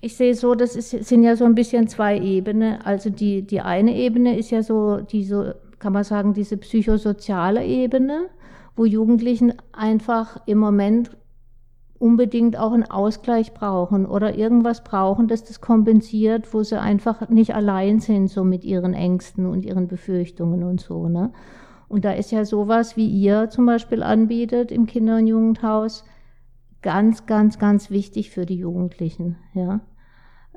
ich 0.01 0.17
sehe 0.17 0.33
so, 0.33 0.55
das 0.55 0.75
ist, 0.75 0.89
sind 0.89 1.23
ja 1.23 1.35
so 1.35 1.45
ein 1.45 1.55
bisschen 1.55 1.87
zwei 1.87 2.19
Ebenen. 2.19 2.81
Also 2.81 3.09
die, 3.09 3.43
die 3.43 3.61
eine 3.61 3.95
Ebene 3.95 4.37
ist 4.37 4.51
ja 4.51 4.63
so, 4.63 4.97
diese, 4.97 5.57
kann 5.79 5.93
man 5.93 6.03
sagen, 6.03 6.33
diese 6.33 6.57
psychosoziale 6.57 7.63
Ebene 7.65 8.29
wo 8.77 8.85
Jugendlichen 8.85 9.53
einfach 9.73 10.37
im 10.45 10.59
Moment 10.59 11.17
unbedingt 11.99 12.57
auch 12.57 12.71
einen 12.71 12.89
Ausgleich 12.89 13.53
brauchen 13.53 14.05
oder 14.05 14.35
irgendwas 14.35 14.83
brauchen, 14.83 15.27
das 15.27 15.43
das 15.43 15.61
kompensiert, 15.61 16.53
wo 16.53 16.63
sie 16.63 16.79
einfach 16.79 17.29
nicht 17.29 17.55
allein 17.55 17.99
sind 17.99 18.29
so 18.29 18.43
mit 18.43 18.63
ihren 18.63 18.93
Ängsten 18.93 19.45
und 19.45 19.65
ihren 19.65 19.87
Befürchtungen 19.87 20.63
und 20.63 20.81
so. 20.81 21.07
Ne? 21.09 21.31
Und 21.87 22.05
da 22.05 22.11
ist 22.11 22.31
ja 22.31 22.45
sowas, 22.45 22.97
wie 22.97 23.07
ihr 23.07 23.49
zum 23.49 23.65
Beispiel 23.65 24.03
anbietet 24.03 24.71
im 24.71 24.85
Kinder- 24.85 25.17
und 25.17 25.27
Jugendhaus, 25.27 26.03
ganz, 26.81 27.25
ganz, 27.25 27.59
ganz 27.59 27.89
wichtig 27.89 28.29
für 28.29 28.45
die 28.45 28.57
Jugendlichen. 28.57 29.37
Ja? 29.53 29.79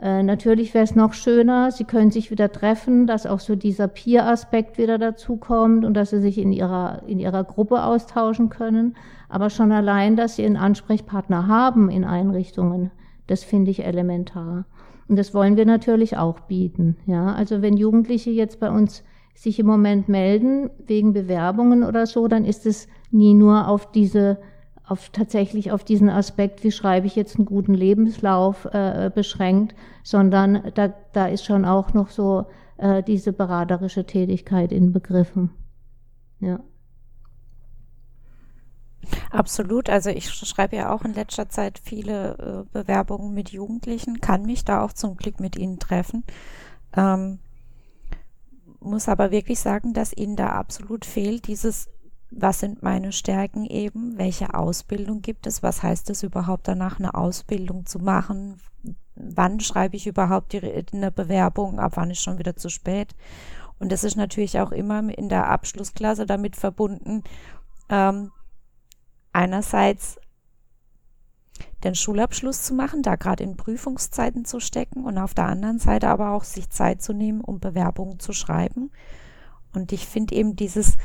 Äh, 0.00 0.22
natürlich 0.22 0.72
wäre 0.72 0.84
es 0.84 0.94
noch 0.94 1.12
schöner, 1.12 1.70
sie 1.70 1.84
können 1.84 2.10
sich 2.10 2.30
wieder 2.30 2.50
treffen, 2.50 3.06
dass 3.06 3.26
auch 3.26 3.40
so 3.40 3.54
dieser 3.54 3.86
Peer-Aspekt 3.86 4.78
wieder 4.78 4.96
dazukommt 4.96 5.84
und 5.84 5.94
dass 5.94 6.10
sie 6.10 6.20
sich 6.20 6.38
in 6.38 6.52
ihrer, 6.52 7.02
in 7.06 7.18
ihrer 7.18 7.44
Gruppe 7.44 7.82
austauschen 7.82 8.48
können. 8.48 8.96
Aber 9.28 9.50
schon 9.50 9.72
allein, 9.72 10.16
dass 10.16 10.36
sie 10.36 10.46
einen 10.46 10.56
Ansprechpartner 10.56 11.46
haben 11.48 11.90
in 11.90 12.04
Einrichtungen, 12.04 12.90
das 13.26 13.44
finde 13.44 13.70
ich 13.70 13.84
elementar. 13.84 14.64
Und 15.06 15.18
das 15.18 15.34
wollen 15.34 15.56
wir 15.56 15.66
natürlich 15.66 16.16
auch 16.16 16.40
bieten. 16.40 16.96
Ja, 17.06 17.34
also 17.34 17.62
wenn 17.62 17.76
Jugendliche 17.76 18.30
jetzt 18.30 18.58
bei 18.58 18.70
uns 18.70 19.04
sich 19.34 19.58
im 19.58 19.66
Moment 19.66 20.08
melden 20.08 20.70
wegen 20.86 21.12
Bewerbungen 21.12 21.84
oder 21.84 22.06
so, 22.06 22.26
dann 22.26 22.44
ist 22.44 22.64
es 22.64 22.88
nie 23.10 23.34
nur 23.34 23.68
auf 23.68 23.90
diese 23.90 24.38
auf 24.90 25.10
tatsächlich 25.10 25.70
auf 25.70 25.84
diesen 25.84 26.10
Aspekt, 26.10 26.64
wie 26.64 26.72
schreibe 26.72 27.06
ich 27.06 27.14
jetzt 27.14 27.36
einen 27.36 27.46
guten 27.46 27.74
Lebenslauf 27.74 28.64
äh, 28.64 29.10
beschränkt, 29.14 29.74
sondern 30.02 30.72
da, 30.74 30.92
da 31.12 31.26
ist 31.26 31.44
schon 31.44 31.64
auch 31.64 31.94
noch 31.94 32.10
so 32.10 32.46
äh, 32.76 33.02
diese 33.02 33.32
beraterische 33.32 34.04
Tätigkeit 34.04 34.72
inbegriffen. 34.72 35.50
Ja. 36.40 36.58
Absolut. 39.30 39.88
Also 39.88 40.10
ich 40.10 40.28
schreibe 40.28 40.76
ja 40.76 40.92
auch 40.92 41.04
in 41.04 41.14
letzter 41.14 41.48
Zeit 41.48 41.78
viele 41.82 42.66
äh, 42.72 42.72
Bewerbungen 42.72 43.32
mit 43.32 43.50
Jugendlichen, 43.50 44.20
kann 44.20 44.42
mich 44.42 44.64
da 44.64 44.82
auch 44.82 44.92
zum 44.92 45.16
Glück 45.16 45.38
mit 45.38 45.56
ihnen 45.56 45.78
treffen. 45.78 46.24
Ähm, 46.96 47.38
muss 48.80 49.08
aber 49.08 49.30
wirklich 49.30 49.60
sagen, 49.60 49.92
dass 49.92 50.16
ihnen 50.16 50.34
da 50.36 50.48
absolut 50.48 51.04
fehlt 51.04 51.46
dieses 51.46 51.88
was 52.30 52.60
sind 52.60 52.82
meine 52.82 53.12
Stärken 53.12 53.64
eben, 53.64 54.16
welche 54.16 54.54
Ausbildung 54.54 55.20
gibt 55.20 55.46
es, 55.46 55.62
was 55.62 55.82
heißt 55.82 56.10
es 56.10 56.22
überhaupt 56.22 56.68
danach 56.68 56.98
eine 56.98 57.14
Ausbildung 57.14 57.86
zu 57.86 57.98
machen, 57.98 58.60
wann 59.14 59.60
schreibe 59.60 59.96
ich 59.96 60.06
überhaupt 60.06 60.52
die, 60.52 60.84
eine 60.92 61.10
Bewerbung, 61.10 61.78
ab 61.78 61.92
wann 61.96 62.10
ist 62.10 62.22
schon 62.22 62.38
wieder 62.38 62.56
zu 62.56 62.68
spät. 62.68 63.14
Und 63.78 63.90
das 63.90 64.04
ist 64.04 64.16
natürlich 64.16 64.60
auch 64.60 64.72
immer 64.72 65.00
in 65.16 65.28
der 65.28 65.48
Abschlussklasse 65.48 66.26
damit 66.26 66.54
verbunden, 66.54 67.24
ähm, 67.88 68.30
einerseits 69.32 70.18
den 71.82 71.94
Schulabschluss 71.94 72.62
zu 72.62 72.74
machen, 72.74 73.02
da 73.02 73.16
gerade 73.16 73.42
in 73.42 73.56
Prüfungszeiten 73.56 74.44
zu 74.44 74.60
stecken 74.60 75.04
und 75.04 75.18
auf 75.18 75.34
der 75.34 75.46
anderen 75.46 75.78
Seite 75.78 76.08
aber 76.08 76.32
auch 76.32 76.44
sich 76.44 76.70
Zeit 76.70 77.02
zu 77.02 77.12
nehmen, 77.12 77.40
um 77.40 77.58
Bewerbungen 77.58 78.20
zu 78.20 78.32
schreiben. 78.32 78.90
Und 79.72 79.92
ich 79.92 80.06
finde 80.06 80.34
eben 80.34 80.56
dieses, 80.56 80.96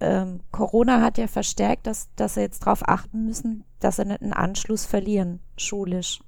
ähm, 0.00 0.40
Corona 0.50 1.00
hat 1.00 1.18
ja 1.18 1.26
verstärkt, 1.26 1.86
dass, 1.86 2.08
dass 2.16 2.34
sie 2.34 2.40
jetzt 2.40 2.66
darauf 2.66 2.88
achten 2.88 3.26
müssen, 3.26 3.64
dass 3.80 3.96
sie 3.96 4.04
nicht 4.04 4.22
einen 4.22 4.32
Anschluss 4.32 4.84
verlieren, 4.84 5.40
schulisch. 5.56 6.20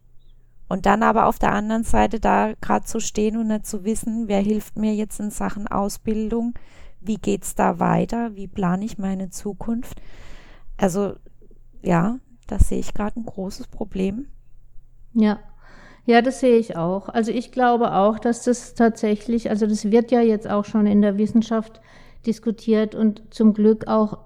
Und 0.69 0.87
dann 0.87 1.03
aber 1.03 1.27
auf 1.27 1.39
der 1.39 1.53
anderen 1.53 1.85
Seite 1.85 2.19
da 2.19 2.53
gerade 2.61 2.85
zu 2.85 3.01
stehen 3.01 3.37
und 3.37 3.49
nicht 3.49 3.67
zu 3.67 3.85
wissen, 3.85 4.29
wer 4.29 4.41
hilft 4.41 4.77
mir 4.77 4.95
jetzt 4.95 5.21
in 5.21 5.31
Sachen 5.31 5.69
Ausbildung, 5.69 6.55
wie 7.01 7.17
geht's 7.17 7.55
da 7.55 7.79
weiter, 7.79 8.35
wie 8.35 8.49
plane 8.49 8.85
ich 8.85 8.99
meine 8.99 9.31
Zukunft. 9.31 10.01
Also 10.77 11.15
ja, 11.83 12.19
da 12.49 12.59
sehe 12.59 12.81
ich 12.81 12.95
gerade 12.95 13.21
ein 13.21 13.27
großes 13.27 13.69
Problem. 13.69 14.27
Ja, 15.15 15.39
ja, 16.05 16.23
das 16.23 16.41
sehe 16.41 16.57
ich 16.57 16.77
auch. 16.77 17.09
Also 17.09 17.33
ich 17.33 17.51
glaube 17.51 17.93
auch, 17.93 18.19
dass 18.19 18.45
das 18.45 18.75
tatsächlich, 18.75 19.51
also 19.51 19.67
das 19.67 19.91
wird 19.91 20.13
ja 20.13 20.21
jetzt 20.21 20.49
auch 20.49 20.65
schon 20.65 20.87
in 20.87 21.03
der 21.03 21.19
Wissenschaft 21.19 21.81
diskutiert 22.27 22.95
und 22.95 23.23
zum 23.31 23.55
Glück 23.55 23.87
auch 23.89 24.19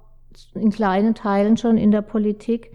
in 0.55 0.71
kleinen 0.71 1.15
Teilen 1.15 1.57
schon 1.57 1.77
in 1.77 1.91
der 1.91 2.03
Politik, 2.03 2.73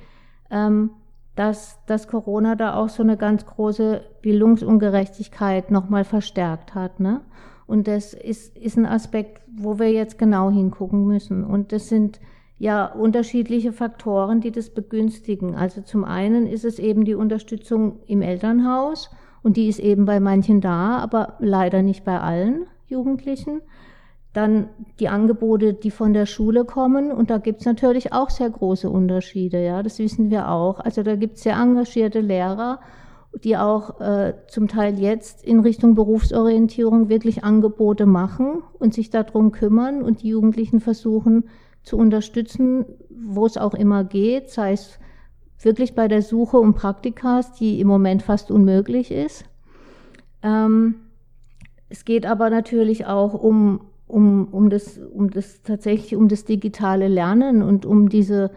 ähm, 0.51 0.91
dass, 1.35 1.79
dass 1.85 2.07
Corona 2.07 2.55
da 2.55 2.75
auch 2.75 2.89
so 2.89 3.03
eine 3.03 3.17
ganz 3.17 3.45
große 3.45 4.01
Bildungsungerechtigkeit 4.21 5.71
nochmal 5.71 6.05
verstärkt 6.05 6.75
hat. 6.75 6.99
Ne? 6.99 7.21
Und 7.67 7.87
das 7.87 8.13
ist, 8.13 8.57
ist 8.57 8.77
ein 8.77 8.85
Aspekt, 8.85 9.41
wo 9.53 9.79
wir 9.79 9.91
jetzt 9.91 10.17
genau 10.17 10.49
hingucken 10.49 11.05
müssen. 11.05 11.43
Und 11.43 11.71
das 11.71 11.89
sind 11.89 12.19
ja 12.57 12.85
unterschiedliche 12.85 13.73
Faktoren, 13.73 14.39
die 14.39 14.51
das 14.51 14.69
begünstigen. 14.69 15.55
Also 15.55 15.81
zum 15.81 16.05
einen 16.05 16.47
ist 16.47 16.63
es 16.63 16.79
eben 16.79 17.03
die 17.03 17.15
Unterstützung 17.15 17.99
im 18.07 18.21
Elternhaus 18.21 19.09
und 19.43 19.57
die 19.57 19.67
ist 19.67 19.79
eben 19.79 20.05
bei 20.05 20.19
manchen 20.19 20.61
da, 20.61 20.97
aber 20.97 21.35
leider 21.39 21.81
nicht 21.81 22.05
bei 22.05 22.19
allen 22.19 22.65
Jugendlichen. 22.87 23.61
Dann 24.35 24.67
die 24.99 25.07
Angebote, 25.07 25.73
die 25.73 25.91
von 25.91 26.11
der 26.11 26.25
Schule 26.25 26.65
kommen, 26.65 27.09
und 27.09 27.29
da 27.29 27.37
gibt's 27.37 27.63
natürlich 27.63 28.11
auch 28.11 28.29
sehr 28.29 28.49
große 28.49 28.89
Unterschiede, 28.89 29.63
ja, 29.63 29.81
das 29.81 29.97
wissen 29.97 30.29
wir 30.29 30.49
auch. 30.51 30.81
Also 30.81 31.03
da 31.03 31.15
gibt's 31.15 31.43
sehr 31.43 31.55
engagierte 31.55 32.19
Lehrer, 32.19 32.81
die 33.45 33.55
auch 33.55 34.01
äh, 34.01 34.33
zum 34.49 34.67
Teil 34.67 34.99
jetzt 34.99 35.41
in 35.41 35.61
Richtung 35.61 35.95
Berufsorientierung 35.95 37.07
wirklich 37.07 37.45
Angebote 37.45 38.05
machen 38.05 38.61
und 38.77 38.93
sich 38.93 39.09
darum 39.09 39.53
kümmern 39.53 40.01
und 40.01 40.21
die 40.21 40.29
Jugendlichen 40.29 40.81
versuchen 40.81 41.45
zu 41.83 41.95
unterstützen, 41.95 42.85
wo 43.09 43.45
es 43.45 43.55
auch 43.55 43.73
immer 43.73 44.03
geht, 44.03 44.49
sei 44.49 44.73
es 44.73 44.99
wirklich 45.61 45.95
bei 45.95 46.09
der 46.09 46.21
Suche 46.21 46.57
um 46.57 46.73
Praktikas, 46.73 47.53
die 47.53 47.79
im 47.79 47.87
Moment 47.87 48.21
fast 48.21 48.51
unmöglich 48.51 49.11
ist. 49.11 49.45
Ähm, 50.43 50.95
es 51.87 52.03
geht 52.03 52.25
aber 52.25 52.49
natürlich 52.49 53.05
auch 53.05 53.33
um 53.33 53.79
um, 54.07 54.47
um, 54.51 54.69
das, 54.69 54.97
um 54.97 55.29
das 55.29 55.61
tatsächlich 55.63 56.15
um 56.15 56.27
das 56.27 56.45
digitale 56.45 57.07
Lernen 57.07 57.61
und 57.61 57.85
um 57.85 58.09
diese 58.09 58.51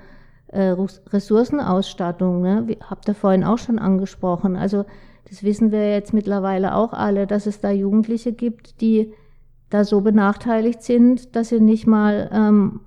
äh, 0.49 0.75
Ressourcenausstattung. 1.12 2.43
Ne? 2.43 2.67
Habt 2.88 3.09
ihr 3.09 3.14
vorhin 3.14 3.45
auch 3.45 3.59
schon 3.59 3.78
angesprochen. 3.78 4.57
Also 4.57 4.85
das 5.28 5.43
wissen 5.43 5.73
wir 5.73 5.90
jetzt 5.93 6.12
mittlerweile 6.14 6.75
auch 6.75 6.93
alle, 6.93 7.26
dass 7.26 7.47
es 7.47 7.61
da 7.61 7.71
Jugendliche 7.71 8.33
gibt, 8.33 8.81
die 8.81 9.12
da 9.71 9.85
so 9.85 10.00
benachteiligt 10.00 10.83
sind, 10.83 11.37
dass 11.37 11.50
sie 11.50 11.61
nicht 11.61 11.87
mal, 11.87 12.31
ähm, 12.33 12.81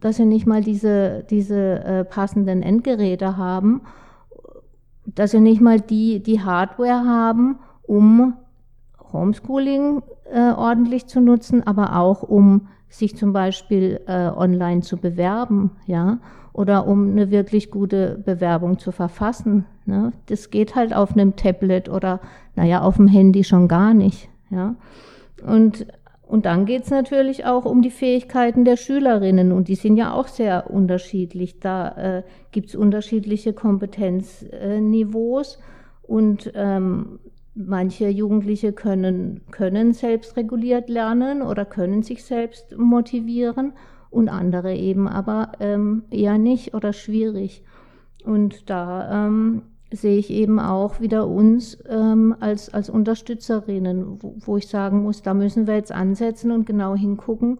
dass 0.00 0.16
sie 0.16 0.24
nicht 0.24 0.46
mal 0.46 0.62
diese, 0.62 1.24
diese 1.30 1.84
äh, 1.84 2.04
passenden 2.04 2.62
Endgeräte 2.62 3.36
haben, 3.36 3.82
dass 5.06 5.30
sie 5.32 5.40
nicht 5.40 5.60
mal 5.60 5.80
die, 5.80 6.20
die 6.22 6.40
Hardware 6.40 7.04
haben, 7.04 7.58
um 7.82 8.34
Homeschooling 9.12 10.02
äh, 10.32 10.52
ordentlich 10.52 11.06
zu 11.06 11.20
nutzen, 11.20 11.66
aber 11.66 11.96
auch 11.96 12.22
um 12.22 12.68
sich 12.88 13.16
zum 13.16 13.32
Beispiel 13.32 14.00
äh, 14.06 14.28
online 14.28 14.82
zu 14.82 14.96
bewerben, 14.96 15.72
ja, 15.86 16.18
oder 16.52 16.86
um 16.86 17.10
eine 17.10 17.30
wirklich 17.30 17.70
gute 17.70 18.22
Bewerbung 18.24 18.78
zu 18.78 18.92
verfassen. 18.92 19.64
Ne? 19.86 20.12
Das 20.26 20.50
geht 20.50 20.74
halt 20.74 20.94
auf 20.94 21.12
einem 21.12 21.36
Tablet 21.36 21.88
oder, 21.88 22.20
naja, 22.54 22.82
auf 22.82 22.96
dem 22.96 23.08
Handy 23.08 23.44
schon 23.44 23.68
gar 23.68 23.94
nicht, 23.94 24.28
ja. 24.50 24.74
Und, 25.46 25.86
und 26.26 26.46
dann 26.46 26.66
geht's 26.66 26.90
natürlich 26.90 27.46
auch 27.46 27.64
um 27.64 27.82
die 27.82 27.90
Fähigkeiten 27.90 28.64
der 28.64 28.76
Schülerinnen 28.76 29.52
und 29.52 29.68
die 29.68 29.74
sind 29.74 29.96
ja 29.96 30.12
auch 30.12 30.28
sehr 30.28 30.70
unterschiedlich. 30.70 31.58
Da 31.58 32.18
äh, 32.18 32.22
gibt's 32.52 32.74
unterschiedliche 32.74 33.54
Kompetenzniveaus 33.54 35.58
und 36.02 36.52
ähm, 36.54 37.18
Manche 37.54 38.08
Jugendliche 38.08 38.72
können, 38.72 39.42
können 39.50 39.92
selbstreguliert 39.92 40.88
lernen 40.88 41.42
oder 41.42 41.64
können 41.64 42.02
sich 42.02 42.24
selbst 42.24 42.76
motivieren 42.78 43.74
und 44.10 44.28
andere 44.28 44.74
eben 44.74 45.06
aber 45.06 45.52
ähm, 45.60 46.04
eher 46.10 46.38
nicht 46.38 46.74
oder 46.74 46.92
schwierig. 46.92 47.62
Und 48.24 48.70
da 48.70 49.26
ähm, 49.26 49.62
sehe 49.90 50.18
ich 50.18 50.30
eben 50.30 50.58
auch 50.58 51.00
wieder 51.00 51.26
uns 51.26 51.78
ähm, 51.88 52.34
als, 52.40 52.72
als 52.72 52.88
Unterstützerinnen, 52.88 54.22
wo, 54.22 54.34
wo, 54.40 54.56
ich 54.56 54.68
sagen 54.68 55.02
muss, 55.02 55.22
da 55.22 55.34
müssen 55.34 55.66
wir 55.66 55.74
jetzt 55.74 55.92
ansetzen 55.92 56.50
und 56.50 56.66
genau 56.66 56.94
hingucken 56.94 57.58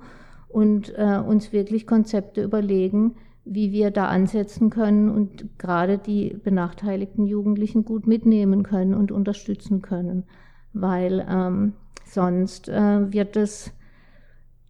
und 0.48 0.94
äh, 0.96 1.18
uns 1.18 1.52
wirklich 1.52 1.86
Konzepte 1.86 2.42
überlegen, 2.42 3.16
wie 3.44 3.72
wir 3.72 3.90
da 3.90 4.06
ansetzen 4.06 4.70
können 4.70 5.08
und 5.08 5.58
gerade 5.58 5.98
die 5.98 6.36
benachteiligten 6.42 7.26
Jugendlichen 7.26 7.84
gut 7.84 8.06
mitnehmen 8.06 8.62
können 8.62 8.94
und 8.94 9.10
unterstützen 9.10 9.82
können, 9.82 10.24
weil 10.72 11.26
ähm, 11.28 11.72
sonst 12.04 12.68
äh, 12.68 13.12
wird 13.12 13.36
es 13.36 13.72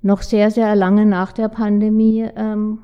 noch 0.00 0.22
sehr, 0.22 0.50
sehr 0.50 0.74
lange 0.74 1.06
nach 1.06 1.32
der 1.32 1.48
Pandemie 1.48 2.28
ähm, 2.34 2.80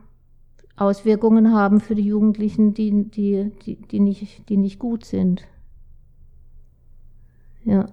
Auswirkungen 0.76 1.52
haben 1.52 1.80
für 1.80 1.95
die 1.95 2.07
Jugendlichen, 2.07 2.75
die, 2.75 3.04
die, 3.11 3.50
die, 3.64 3.76
die, 3.76 4.00
nicht, 4.00 4.49
die 4.49 4.57
nicht 4.57 4.78
gut 4.78 5.04
sind. 5.04 5.42
Ja. 7.64 7.87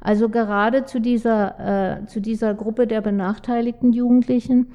Also 0.00 0.28
gerade 0.28 0.84
zu 0.86 1.00
dieser, 1.00 2.00
äh, 2.00 2.06
zu 2.06 2.20
dieser 2.20 2.54
Gruppe 2.54 2.86
der 2.86 3.00
benachteiligten 3.00 3.92
Jugendlichen, 3.92 4.72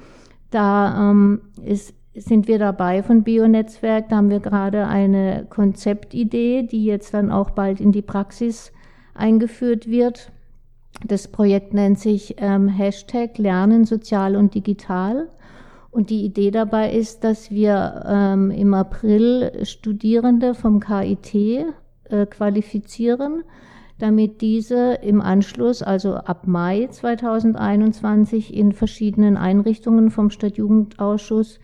da 0.50 1.10
ähm, 1.10 1.42
ist 1.62 1.94
sind 2.18 2.48
wir 2.48 2.58
dabei 2.58 3.02
von 3.02 3.22
Bionetzwerk. 3.22 4.08
Da 4.08 4.16
haben 4.16 4.30
wir 4.30 4.40
gerade 4.40 4.86
eine 4.86 5.46
Konzeptidee, 5.48 6.62
die 6.62 6.84
jetzt 6.84 7.14
dann 7.14 7.30
auch 7.30 7.50
bald 7.50 7.80
in 7.80 7.92
die 7.92 8.02
Praxis 8.02 8.72
eingeführt 9.14 9.88
wird. 9.88 10.32
Das 11.04 11.28
Projekt 11.28 11.74
nennt 11.74 11.98
sich 11.98 12.36
ähm, 12.38 12.68
Hashtag 12.68 13.36
Lernen 13.38 13.84
sozial 13.84 14.36
und 14.36 14.54
digital. 14.54 15.28
Und 15.90 16.10
die 16.10 16.24
Idee 16.24 16.50
dabei 16.50 16.92
ist, 16.92 17.24
dass 17.24 17.50
wir 17.50 18.04
ähm, 18.06 18.50
im 18.50 18.74
April 18.74 19.64
Studierende 19.64 20.54
vom 20.54 20.80
KIT 20.80 21.34
äh, 21.34 22.26
qualifizieren, 22.26 23.44
damit 23.98 24.42
diese 24.42 24.94
im 25.02 25.22
Anschluss, 25.22 25.82
also 25.82 26.14
ab 26.14 26.46
Mai 26.46 26.88
2021, 26.90 28.54
in 28.54 28.72
verschiedenen 28.72 29.36
Einrichtungen 29.36 30.10
vom 30.10 30.30
Stadtjugendausschuss 30.30 31.60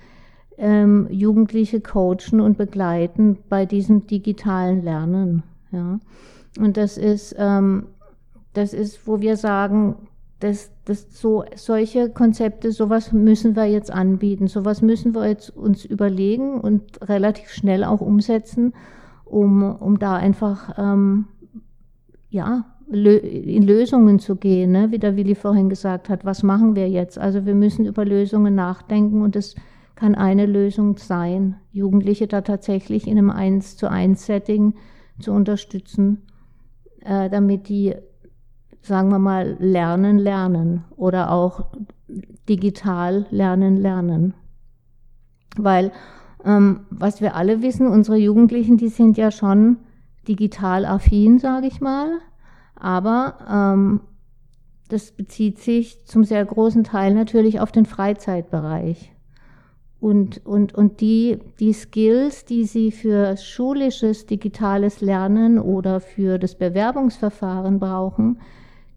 ähm, 0.63 1.09
Jugendliche 1.11 1.81
coachen 1.81 2.41
und 2.41 2.57
begleiten 2.57 3.37
bei 3.49 3.67
diesem 3.67 4.07
digitalen 4.07 4.85
Lernen. 4.85 5.43
Ja. 5.73 5.99
Und 6.59 6.77
das 6.77 6.99
ist, 6.99 7.35
ähm, 7.37 7.87
das 8.53 8.73
ist, 8.73 9.09
wo 9.09 9.21
wir 9.21 9.37
sagen, 9.37 9.97
dass, 10.39 10.71
dass 10.85 11.21
so, 11.21 11.45
solche 11.57 12.11
Konzepte, 12.11 12.71
sowas 12.71 13.13
müssen 13.13 13.57
wir 13.57 13.65
jetzt 13.65 13.93
anbieten, 13.93 14.47
sowas 14.47 14.83
müssen 14.83 15.17
wir 15.17 15.27
jetzt 15.27 15.51
uns 15.51 15.85
überlegen 15.85 16.61
und 16.61 17.09
relativ 17.09 17.51
schnell 17.51 17.83
auch 17.83 18.01
umsetzen, 18.01 18.73
um, 19.25 19.65
um 19.65 19.99
da 19.99 20.15
einfach 20.15 20.79
ähm, 20.79 21.27
ja, 22.31 22.67
in 22.89 23.63
Lösungen 23.63 24.21
zu 24.21 24.37
gehen, 24.37 24.71
ne? 24.71 24.93
wie 24.93 24.99
der 24.99 25.17
Willi 25.17 25.35
vorhin 25.35 25.69
gesagt 25.69 26.09
hat, 26.09 26.25
was 26.25 26.45
machen 26.45 26.77
wir 26.77 26.89
jetzt? 26.89 27.19
Also 27.19 27.47
wir 27.47 27.55
müssen 27.55 27.85
über 27.85 28.05
Lösungen 28.05 28.55
nachdenken 28.55 29.23
und 29.23 29.35
das 29.35 29.57
kann 30.03 30.17
eine 30.17 30.47
Lösung 30.47 30.97
sein, 30.97 31.55
Jugendliche 31.71 32.27
da 32.27 32.41
tatsächlich 32.41 33.07
in 33.07 33.19
einem 33.19 33.31
Eins 33.31 33.77
zu 33.77 33.89
eins 33.89 34.27
Setting 34.27 34.75
zu 35.21 35.31
unterstützen, 35.31 36.27
äh, 37.05 37.31
damit 37.31 37.69
die, 37.69 37.95
sagen 38.81 39.11
wir 39.11 39.21
mal, 39.21 39.57
lernen, 39.61 40.19
lernen 40.19 40.83
oder 40.97 41.31
auch 41.31 41.67
digital 42.49 43.27
lernen, 43.31 43.77
lernen. 43.77 44.35
Weil, 45.57 45.93
ähm, 46.45 46.81
was 46.91 47.21
wir 47.21 47.37
alle 47.37 47.63
wissen, 47.63 47.87
unsere 47.87 48.17
Jugendlichen, 48.17 48.79
die 48.79 48.89
sind 48.89 49.17
ja 49.17 49.31
schon 49.31 49.77
digital 50.27 50.85
affin, 50.85 51.39
sage 51.39 51.69
ich 51.69 51.81
mal, 51.81 52.19
aber 52.75 53.37
ähm, 53.49 54.01
das 54.89 55.13
bezieht 55.13 55.61
sich 55.61 56.05
zum 56.07 56.25
sehr 56.25 56.45
großen 56.45 56.83
Teil 56.83 57.15
natürlich 57.15 57.61
auf 57.61 57.71
den 57.71 57.87
Freizeitbereich. 57.87 59.12
Und, 60.03 60.45
und, 60.45 60.75
und 60.75 61.01
die, 61.01 61.39
die 61.61 61.73
Skills, 61.73 62.45
die 62.45 62.65
sie 62.65 62.91
für 62.91 63.37
schulisches 63.37 64.27
digitales 64.27 65.01
Lernen 65.01 65.61
oder 65.61 66.01
für 66.01 66.41
das 66.41 66.57
Bewerbungsverfahren 66.57 67.79
brauchen, 67.79 68.41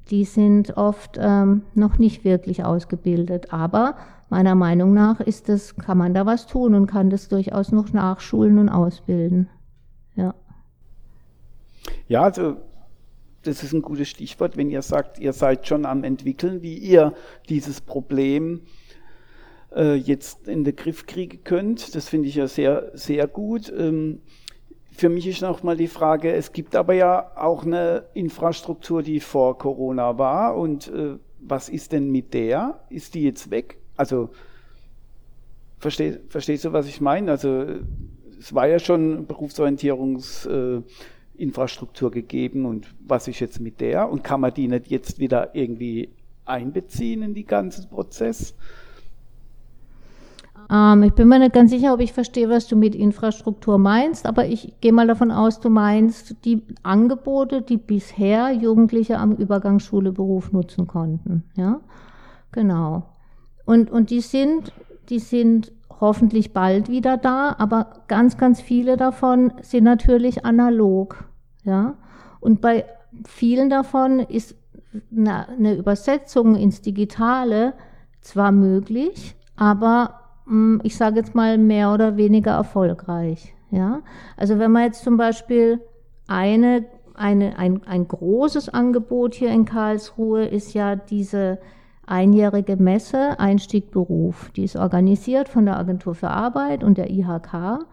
die 0.10 0.26
sind 0.26 0.78
oft 0.78 1.20
ähm, 1.22 1.62
noch 1.76 2.00
nicht 2.00 2.24
wirklich 2.24 2.66
ausgebildet. 2.66 3.54
Aber 3.54 3.98
meiner 4.30 4.56
Meinung 4.56 4.96
nach 4.96 5.20
ist 5.20 5.48
das, 5.48 5.76
kann 5.76 6.00
man 6.00 6.16
da 6.16 6.26
was 6.26 6.48
tun 6.48 6.74
und 6.74 6.88
kann 6.88 7.12
das 7.12 7.28
durchaus 7.28 7.72
noch 7.72 7.94
nachschulen 7.94 8.58
und 8.58 8.70
ausbilden. 8.70 9.48
Ja. 10.16 10.34
Ja, 12.08 12.24
also 12.24 12.56
das 13.44 13.62
ist 13.62 13.74
ein 13.74 13.84
gutes 13.84 14.10
Stichwort, 14.10 14.58
wenn 14.58 14.72
ihr 14.72 14.82
sagt, 14.82 15.20
ihr 15.20 15.34
seid 15.34 15.68
schon 15.68 15.86
am 15.86 16.04
entwickeln, 16.04 16.64
wie 16.64 16.80
ihr 16.80 17.14
dieses 17.48 17.80
Problem 17.80 18.62
äh, 19.76 19.96
jetzt 19.96 20.48
in 20.48 20.64
den 20.64 20.76
Griff 20.76 21.06
kriegen 21.06 21.44
könnt. 21.44 21.94
Das 21.96 22.10
finde 22.10 22.30
ich 22.30 22.36
ja 22.36 22.48
sehr, 22.48 22.92
sehr 22.94 23.28
gut. 23.28 23.72
Ähm, 23.76 24.22
für 24.92 25.10
mich 25.10 25.28
ist 25.28 25.42
noch 25.42 25.62
mal 25.62 25.76
die 25.76 25.90
Frage, 25.90 26.32
es 26.32 26.54
gibt 26.54 26.76
aber 26.76 26.94
ja 26.94 27.32
auch 27.36 27.66
eine 27.66 28.06
Infrastruktur, 28.14 29.04
die 29.04 29.20
vor 29.20 29.58
Corona 29.58 30.18
war. 30.18 30.56
Und 30.56 30.88
äh, 30.88 31.18
was 31.40 31.68
ist 31.70 31.92
denn 31.92 32.12
mit 32.12 32.34
der? 32.34 32.80
Ist 32.90 33.14
die 33.14 33.24
jetzt 33.24 33.52
weg? 33.52 33.78
Also, 33.98 34.30
versteh, 35.80 36.20
verstehst 36.30 36.66
du, 36.66 36.72
was 36.72 36.88
ich 36.88 37.02
meine? 37.02 37.32
Also, 37.32 37.66
es 38.40 38.54
war 38.54 38.68
ja 38.68 38.80
schon 38.80 39.28
Berufsorientierungsinfrastruktur 39.28 42.10
äh, 42.10 42.14
gegeben. 42.14 42.66
Und 42.66 42.88
was 43.06 43.28
ist 43.28 43.42
jetzt 43.42 43.60
mit 43.60 43.82
der? 43.82 44.10
Und 44.10 44.24
kann 44.24 44.40
man 44.40 44.54
die 44.54 44.70
nicht 44.70 44.88
jetzt 44.88 45.20
wieder 45.20 45.54
irgendwie 45.56 46.10
einbeziehen 46.46 47.22
in 47.22 47.34
den 47.34 47.46
ganzen 47.46 47.90
Prozess? 47.90 48.56
Ähm, 50.72 51.04
ich 51.04 51.14
bin 51.14 51.28
mir 51.28 51.40
nicht 51.40 51.54
ganz 51.54 51.72
sicher, 51.72 51.94
ob 51.94 52.00
ich 52.00 52.14
verstehe, 52.14 52.50
was 52.50 52.68
du 52.68 52.76
mit 52.76 52.96
Infrastruktur 52.96 53.78
meinst, 53.78 54.26
aber 54.26 54.46
ich 54.46 54.76
gehe 54.82 54.94
mal 54.94 55.08
davon 55.08 55.32
aus, 55.32 55.60
du 55.60 55.70
meinst 55.70 56.46
die 56.46 56.64
Angebote, 56.84 57.62
die 57.62 57.78
bisher 57.78 58.52
Jugendliche 58.52 59.18
am 59.20 59.36
Übergang 59.36 59.80
Schule-Beruf 59.80 60.52
nutzen 60.52 60.88
konnten. 60.88 61.44
Ja? 61.56 61.82
Genau. 62.52 63.04
Und, 63.66 63.92
und 63.92 64.10
die 64.10 64.22
sind, 64.22 64.72
die 65.10 65.20
sind 65.20 65.72
hoffentlich 66.00 66.54
bald 66.54 66.90
wieder 66.90 67.18
da, 67.18 67.56
aber 67.58 68.04
ganz, 68.08 68.38
ganz 68.38 68.62
viele 68.62 68.98
davon 68.98 69.54
sind 69.62 69.84
natürlich 69.84 70.46
analog. 70.46 71.26
Ja. 71.64 71.96
Und 72.40 72.62
bei 72.62 72.86
vielen 73.26 73.70
davon 73.70 74.20
ist 74.20 74.56
eine, 75.16 75.76
Übersetzung 75.76 76.56
ins 76.56 76.82
Digitale 76.82 77.74
zwar 78.22 78.52
möglich, 78.52 79.36
aber 79.56 80.25
ich 80.84 80.96
sage 80.96 81.18
jetzt 81.18 81.34
mal 81.36 81.58
mehr 81.58 81.94
oder 81.94 82.18
weniger 82.18 82.52
erfolgreich. 82.52 83.54
Ja, 83.72 84.02
also 84.38 84.60
wenn 84.60 84.72
man 84.72 84.84
jetzt 84.84 85.04
zum 85.04 85.18
Beispiel 85.18 85.82
eine, 86.28 86.86
eine, 87.16 87.58
ein, 87.58 87.82
ein 87.86 88.08
großes 88.08 88.70
Angebot 88.70 89.34
hier 89.34 89.50
in 89.50 89.66
Karlsruhe 89.66 90.46
ist 90.46 90.74
ja 90.74 90.96
diese 90.96 91.60
einjährige 92.06 92.76
Messe 92.78 93.40
Einstieg 93.40 93.92
Beruf. 93.92 94.52
Die 94.56 94.64
ist 94.64 94.76
organisiert 94.76 95.50
von 95.50 95.66
der 95.66 95.78
Agentur 95.78 96.14
für 96.16 96.30
Arbeit 96.30 96.84
und 96.84 96.98
der 96.98 97.10
IHK. 97.10 97.86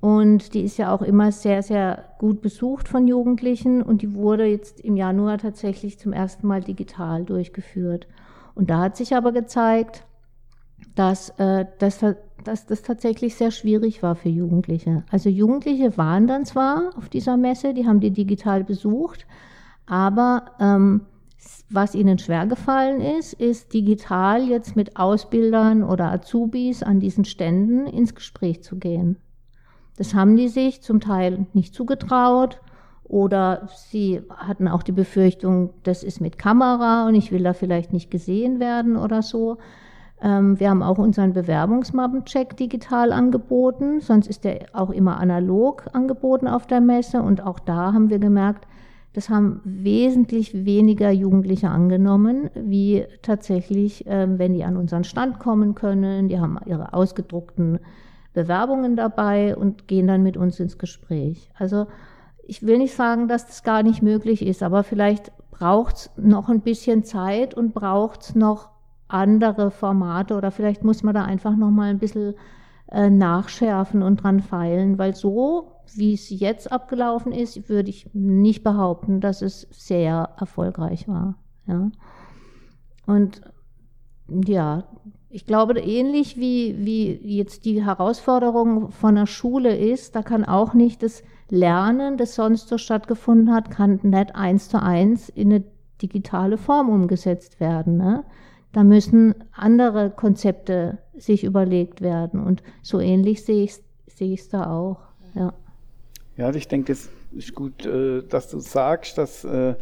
Und 0.00 0.54
die 0.54 0.62
ist 0.62 0.78
ja 0.78 0.94
auch 0.94 1.02
immer 1.02 1.30
sehr, 1.30 1.62
sehr 1.62 2.04
gut 2.18 2.40
besucht 2.40 2.88
von 2.88 3.06
Jugendlichen 3.06 3.82
und 3.82 4.00
die 4.00 4.14
wurde 4.14 4.44
jetzt 4.46 4.80
im 4.80 4.96
Januar 4.96 5.36
tatsächlich 5.38 5.98
zum 5.98 6.12
ersten 6.12 6.46
Mal 6.46 6.62
digital 6.62 7.24
durchgeführt. 7.24 8.06
Und 8.54 8.70
da 8.70 8.78
hat 8.80 8.96
sich 8.96 9.14
aber 9.14 9.32
gezeigt, 9.32 10.04
dass, 10.94 11.30
äh, 11.38 11.66
dass, 11.78 12.00
dass 12.44 12.66
das 12.66 12.82
tatsächlich 12.82 13.34
sehr 13.34 13.50
schwierig 13.50 14.02
war 14.02 14.14
für 14.14 14.28
Jugendliche. 14.28 15.04
Also 15.10 15.28
Jugendliche 15.28 15.96
waren 15.96 16.26
dann 16.26 16.44
zwar 16.44 16.90
auf 16.96 17.08
dieser 17.08 17.36
Messe, 17.36 17.74
die 17.74 17.86
haben 17.86 18.00
die 18.00 18.10
digital 18.10 18.64
besucht, 18.64 19.26
aber 19.86 20.52
ähm, 20.60 21.02
was 21.70 21.94
ihnen 21.94 22.18
schwer 22.18 22.46
gefallen 22.46 23.00
ist, 23.00 23.32
ist 23.32 23.72
digital 23.72 24.42
jetzt 24.48 24.76
mit 24.76 24.96
Ausbildern 24.96 25.84
oder 25.84 26.10
Azubis 26.10 26.82
an 26.82 27.00
diesen 27.00 27.24
Ständen 27.24 27.86
ins 27.86 28.14
Gespräch 28.14 28.62
zu 28.62 28.76
gehen. 28.76 29.16
Das 29.96 30.14
haben 30.14 30.36
die 30.36 30.48
sich 30.48 30.82
zum 30.82 31.00
Teil 31.00 31.46
nicht 31.52 31.74
zugetraut 31.74 32.60
oder 33.04 33.68
sie 33.74 34.22
hatten 34.30 34.68
auch 34.68 34.82
die 34.82 34.92
Befürchtung, 34.92 35.70
das 35.82 36.02
ist 36.02 36.20
mit 36.20 36.38
Kamera 36.38 37.06
und 37.06 37.14
ich 37.14 37.32
will 37.32 37.42
da 37.42 37.52
vielleicht 37.52 37.92
nicht 37.92 38.10
gesehen 38.10 38.60
werden 38.60 38.96
oder 38.96 39.22
so. 39.22 39.58
Ähm, 40.22 40.60
wir 40.60 40.70
haben 40.70 40.82
auch 40.82 40.98
unseren 40.98 41.32
Bewerbungsmappencheck 41.32 42.56
digital 42.56 43.12
angeboten, 43.12 44.00
sonst 44.00 44.26
ist 44.26 44.44
der 44.44 44.66
auch 44.72 44.90
immer 44.90 45.18
analog 45.18 45.86
angeboten 45.92 46.46
auf 46.46 46.66
der 46.66 46.80
Messe 46.80 47.22
und 47.22 47.44
auch 47.44 47.58
da 47.58 47.92
haben 47.92 48.10
wir 48.10 48.18
gemerkt, 48.18 48.66
das 49.12 49.28
haben 49.28 49.60
wesentlich 49.64 50.64
weniger 50.64 51.10
Jugendliche 51.10 51.68
angenommen, 51.68 52.48
wie 52.54 53.06
tatsächlich, 53.22 54.06
äh, 54.06 54.38
wenn 54.38 54.54
die 54.54 54.64
an 54.64 54.76
unseren 54.76 55.04
Stand 55.04 55.40
kommen 55.40 55.74
können. 55.74 56.28
Die 56.28 56.38
haben 56.38 56.58
ihre 56.64 56.94
ausgedruckten 56.94 57.80
Bewerbungen 58.34 58.94
dabei 58.94 59.56
und 59.56 59.88
gehen 59.88 60.06
dann 60.06 60.22
mit 60.22 60.36
uns 60.36 60.60
ins 60.60 60.78
Gespräch. 60.78 61.50
Also 61.58 61.86
ich 62.46 62.64
will 62.64 62.78
nicht 62.78 62.94
sagen, 62.94 63.26
dass 63.26 63.46
das 63.46 63.64
gar 63.64 63.82
nicht 63.82 64.02
möglich 64.02 64.46
ist, 64.46 64.62
aber 64.62 64.84
vielleicht 64.84 65.32
braucht 65.50 65.96
es 65.96 66.10
noch 66.16 66.48
ein 66.48 66.60
bisschen 66.60 67.02
Zeit 67.02 67.54
und 67.54 67.74
braucht 67.74 68.22
es 68.22 68.34
noch 68.36 68.70
andere 69.12 69.70
Formate 69.70 70.36
oder 70.36 70.50
vielleicht 70.50 70.84
muss 70.84 71.02
man 71.02 71.14
da 71.14 71.24
einfach 71.24 71.56
noch 71.56 71.70
mal 71.70 71.90
ein 71.90 71.98
bisschen 71.98 72.34
äh, 72.90 73.10
nachschärfen 73.10 74.02
und 74.02 74.22
dran 74.22 74.40
feilen, 74.40 74.98
weil 74.98 75.14
so 75.14 75.72
wie 75.94 76.14
es 76.14 76.30
jetzt 76.30 76.70
abgelaufen 76.70 77.32
ist, 77.32 77.68
würde 77.68 77.90
ich 77.90 78.10
nicht 78.12 78.62
behaupten, 78.62 79.20
dass 79.20 79.42
es 79.42 79.66
sehr 79.70 80.30
erfolgreich 80.38 81.08
war. 81.08 81.36
Ja. 81.66 81.90
Und 83.06 83.42
ja, 84.28 84.84
ich 85.28 85.46
glaube, 85.46 85.78
ähnlich 85.78 86.36
wie, 86.36 86.76
wie 86.84 87.36
jetzt 87.36 87.64
die 87.64 87.84
Herausforderung 87.84 88.90
von 88.90 89.14
der 89.14 89.26
Schule 89.26 89.76
ist, 89.76 90.16
da 90.16 90.22
kann 90.22 90.44
auch 90.44 90.74
nicht 90.74 91.02
das 91.02 91.22
Lernen, 91.48 92.16
das 92.16 92.34
sonst 92.34 92.68
so 92.68 92.78
stattgefunden 92.78 93.52
hat, 93.52 93.70
kann 93.70 94.00
nicht 94.02 94.34
eins 94.34 94.68
zu 94.68 94.80
eins 94.82 95.28
in 95.28 95.52
eine 95.52 95.64
digitale 96.02 96.58
Form 96.58 96.88
umgesetzt 96.88 97.60
werden. 97.60 97.96
Ne? 97.96 98.24
Da 98.72 98.84
müssen 98.84 99.34
andere 99.52 100.10
Konzepte 100.10 100.98
sich 101.16 101.44
überlegt 101.44 102.00
werden. 102.00 102.40
Und 102.40 102.62
so 102.82 103.00
ähnlich 103.00 103.44
sehe 103.44 103.64
ich 103.64 103.72
es 103.72 104.16
sehe 104.16 104.38
da 104.50 104.70
auch. 104.70 104.98
Ja. 105.34 105.54
ja, 106.36 106.54
ich 106.54 106.68
denke, 106.68 106.92
es 106.92 107.08
ist 107.32 107.54
gut, 107.54 107.86
äh, 107.86 108.22
dass 108.22 108.48
du 108.48 108.58
sagst, 108.60 109.18
dass 109.18 109.44
äh, 109.44 109.74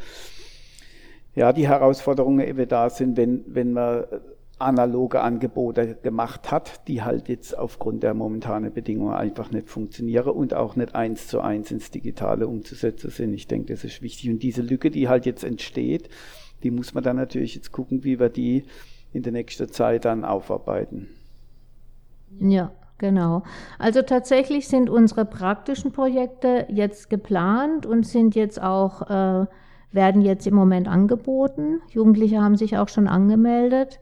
ja, 1.35 1.53
die 1.53 1.69
Herausforderungen 1.69 2.47
eben 2.47 2.69
da 2.69 2.91
sind, 2.91 3.17
wenn, 3.17 3.45
wenn 3.47 3.73
man 3.73 4.05
analoge 4.59 5.21
Angebote 5.21 5.97
gemacht 6.03 6.51
hat, 6.51 6.89
die 6.89 7.03
halt 7.03 7.29
jetzt 7.29 7.57
aufgrund 7.57 8.03
der 8.03 8.15
momentanen 8.15 8.73
Bedingungen 8.73 9.15
einfach 9.15 9.51
nicht 9.51 9.69
funktionieren 9.69 10.31
und 10.31 10.53
auch 10.55 10.75
nicht 10.75 10.95
eins 10.95 11.29
zu 11.29 11.41
eins 11.41 11.71
ins 11.71 11.91
Digitale 11.91 12.49
umzusetzen 12.49 13.11
sind. 13.11 13.33
Ich 13.35 13.47
denke, 13.47 13.73
das 13.73 13.85
ist 13.85 14.03
wichtig. 14.03 14.31
Und 14.31 14.43
diese 14.43 14.63
Lücke, 14.63 14.91
die 14.91 15.09
halt 15.09 15.27
jetzt 15.27 15.45
entsteht, 15.45 16.09
die 16.63 16.71
muss 16.71 16.95
man 16.95 17.05
dann 17.05 17.17
natürlich 17.17 17.55
jetzt 17.55 17.73
gucken, 17.73 18.05
wie 18.05 18.19
wir 18.19 18.29
die 18.29 18.65
in 19.13 19.23
der 19.23 19.33
nächsten 19.33 19.69
Zeit 19.69 20.05
dann 20.05 20.25
aufarbeiten. 20.25 21.09
Ja, 22.41 22.73
genau. 22.99 23.43
Also 23.79 24.03
tatsächlich 24.03 24.69
sind 24.69 24.91
unsere 24.91 25.25
praktischen 25.25 25.93
Projekte 25.93 26.67
jetzt 26.69 27.09
geplant 27.11 27.87
und 27.87 28.07
sind 28.07 28.35
jetzt 28.35 28.61
auch, 28.61 29.03
äh, 29.09 29.47
werden 29.93 30.21
jetzt 30.21 30.47
im 30.47 30.55
Moment 30.55 30.89
angeboten. 30.89 31.81
Jugendliche 31.91 32.43
haben 32.43 32.57
sich 32.57 32.77
auch 32.77 32.89
schon 32.89 33.09
angemeldet. 33.09 34.01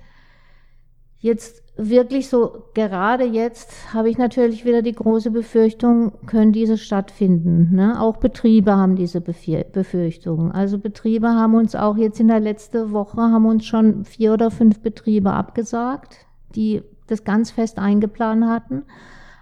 Jetzt 1.18 1.62
wirklich 1.76 2.28
so, 2.28 2.64
gerade 2.74 3.24
jetzt 3.24 3.92
habe 3.92 4.08
ich 4.08 4.16
natürlich 4.16 4.64
wieder 4.64 4.82
die 4.82 4.94
große 4.94 5.30
Befürchtung, 5.30 6.12
können 6.26 6.52
diese 6.52 6.78
stattfinden. 6.78 7.74
Ne? 7.74 8.00
Auch 8.00 8.16
Betriebe 8.16 8.76
haben 8.76 8.96
diese 8.96 9.20
Befürchtungen. 9.20 10.52
Also 10.52 10.78
Betriebe 10.78 11.28
haben 11.28 11.54
uns 11.54 11.74
auch 11.74 11.96
jetzt 11.96 12.18
in 12.18 12.28
der 12.28 12.40
letzten 12.40 12.92
Woche, 12.92 13.20
haben 13.20 13.46
uns 13.46 13.66
schon 13.66 14.04
vier 14.04 14.32
oder 14.32 14.50
fünf 14.50 14.80
Betriebe 14.80 15.32
abgesagt, 15.32 16.26
die 16.54 16.82
das 17.06 17.24
ganz 17.24 17.50
fest 17.50 17.78
eingeplant 17.78 18.46
hatten. 18.46 18.84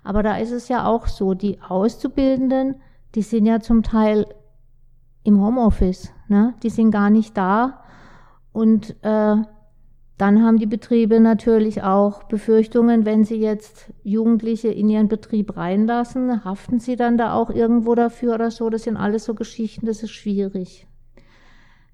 Aber 0.03 0.23
da 0.23 0.37
ist 0.37 0.53
es 0.53 0.69
ja 0.69 0.87
auch 0.87 1.07
so, 1.07 1.35
die 1.35 1.61
Auszubildenden, 1.63 2.77
die 3.15 3.23
sind 3.23 3.47
ja 3.47 3.61
zum 3.61 3.83
Teil 3.83 4.27
im 5.23 5.41
Homeoffice, 5.41 6.13
ne? 6.29 6.55
die 6.63 6.69
sind 6.69 6.91
gar 6.91 7.11
nicht 7.11 7.37
da. 7.37 7.85
Und 8.53 8.97
äh, 9.03 9.37
dann 10.17 10.43
haben 10.43 10.59
die 10.59 10.67
Betriebe 10.67 11.19
natürlich 11.19 11.83
auch 11.83 12.23
Befürchtungen, 12.25 13.05
wenn 13.05 13.25
sie 13.25 13.37
jetzt 13.37 13.93
Jugendliche 14.05 14.69
in 14.69 14.89
ihren 14.89 15.09
Betrieb 15.09 15.57
reinlassen, 15.57 16.45
haften 16.45 16.79
sie 16.79 16.95
dann 16.95 17.19
da 17.19 17.35
auch 17.35 17.51
irgendwo 17.51 17.97
dafür 17.97 18.35
oder 18.35 18.53
so. 18.53 18.71
Das 18.71 18.85
sind 18.85 18.97
alles 18.97 19.25
so 19.25 19.35
Geschichten, 19.35 19.87
das 19.87 20.05
ist 20.05 20.13
schwierig. 20.13 20.87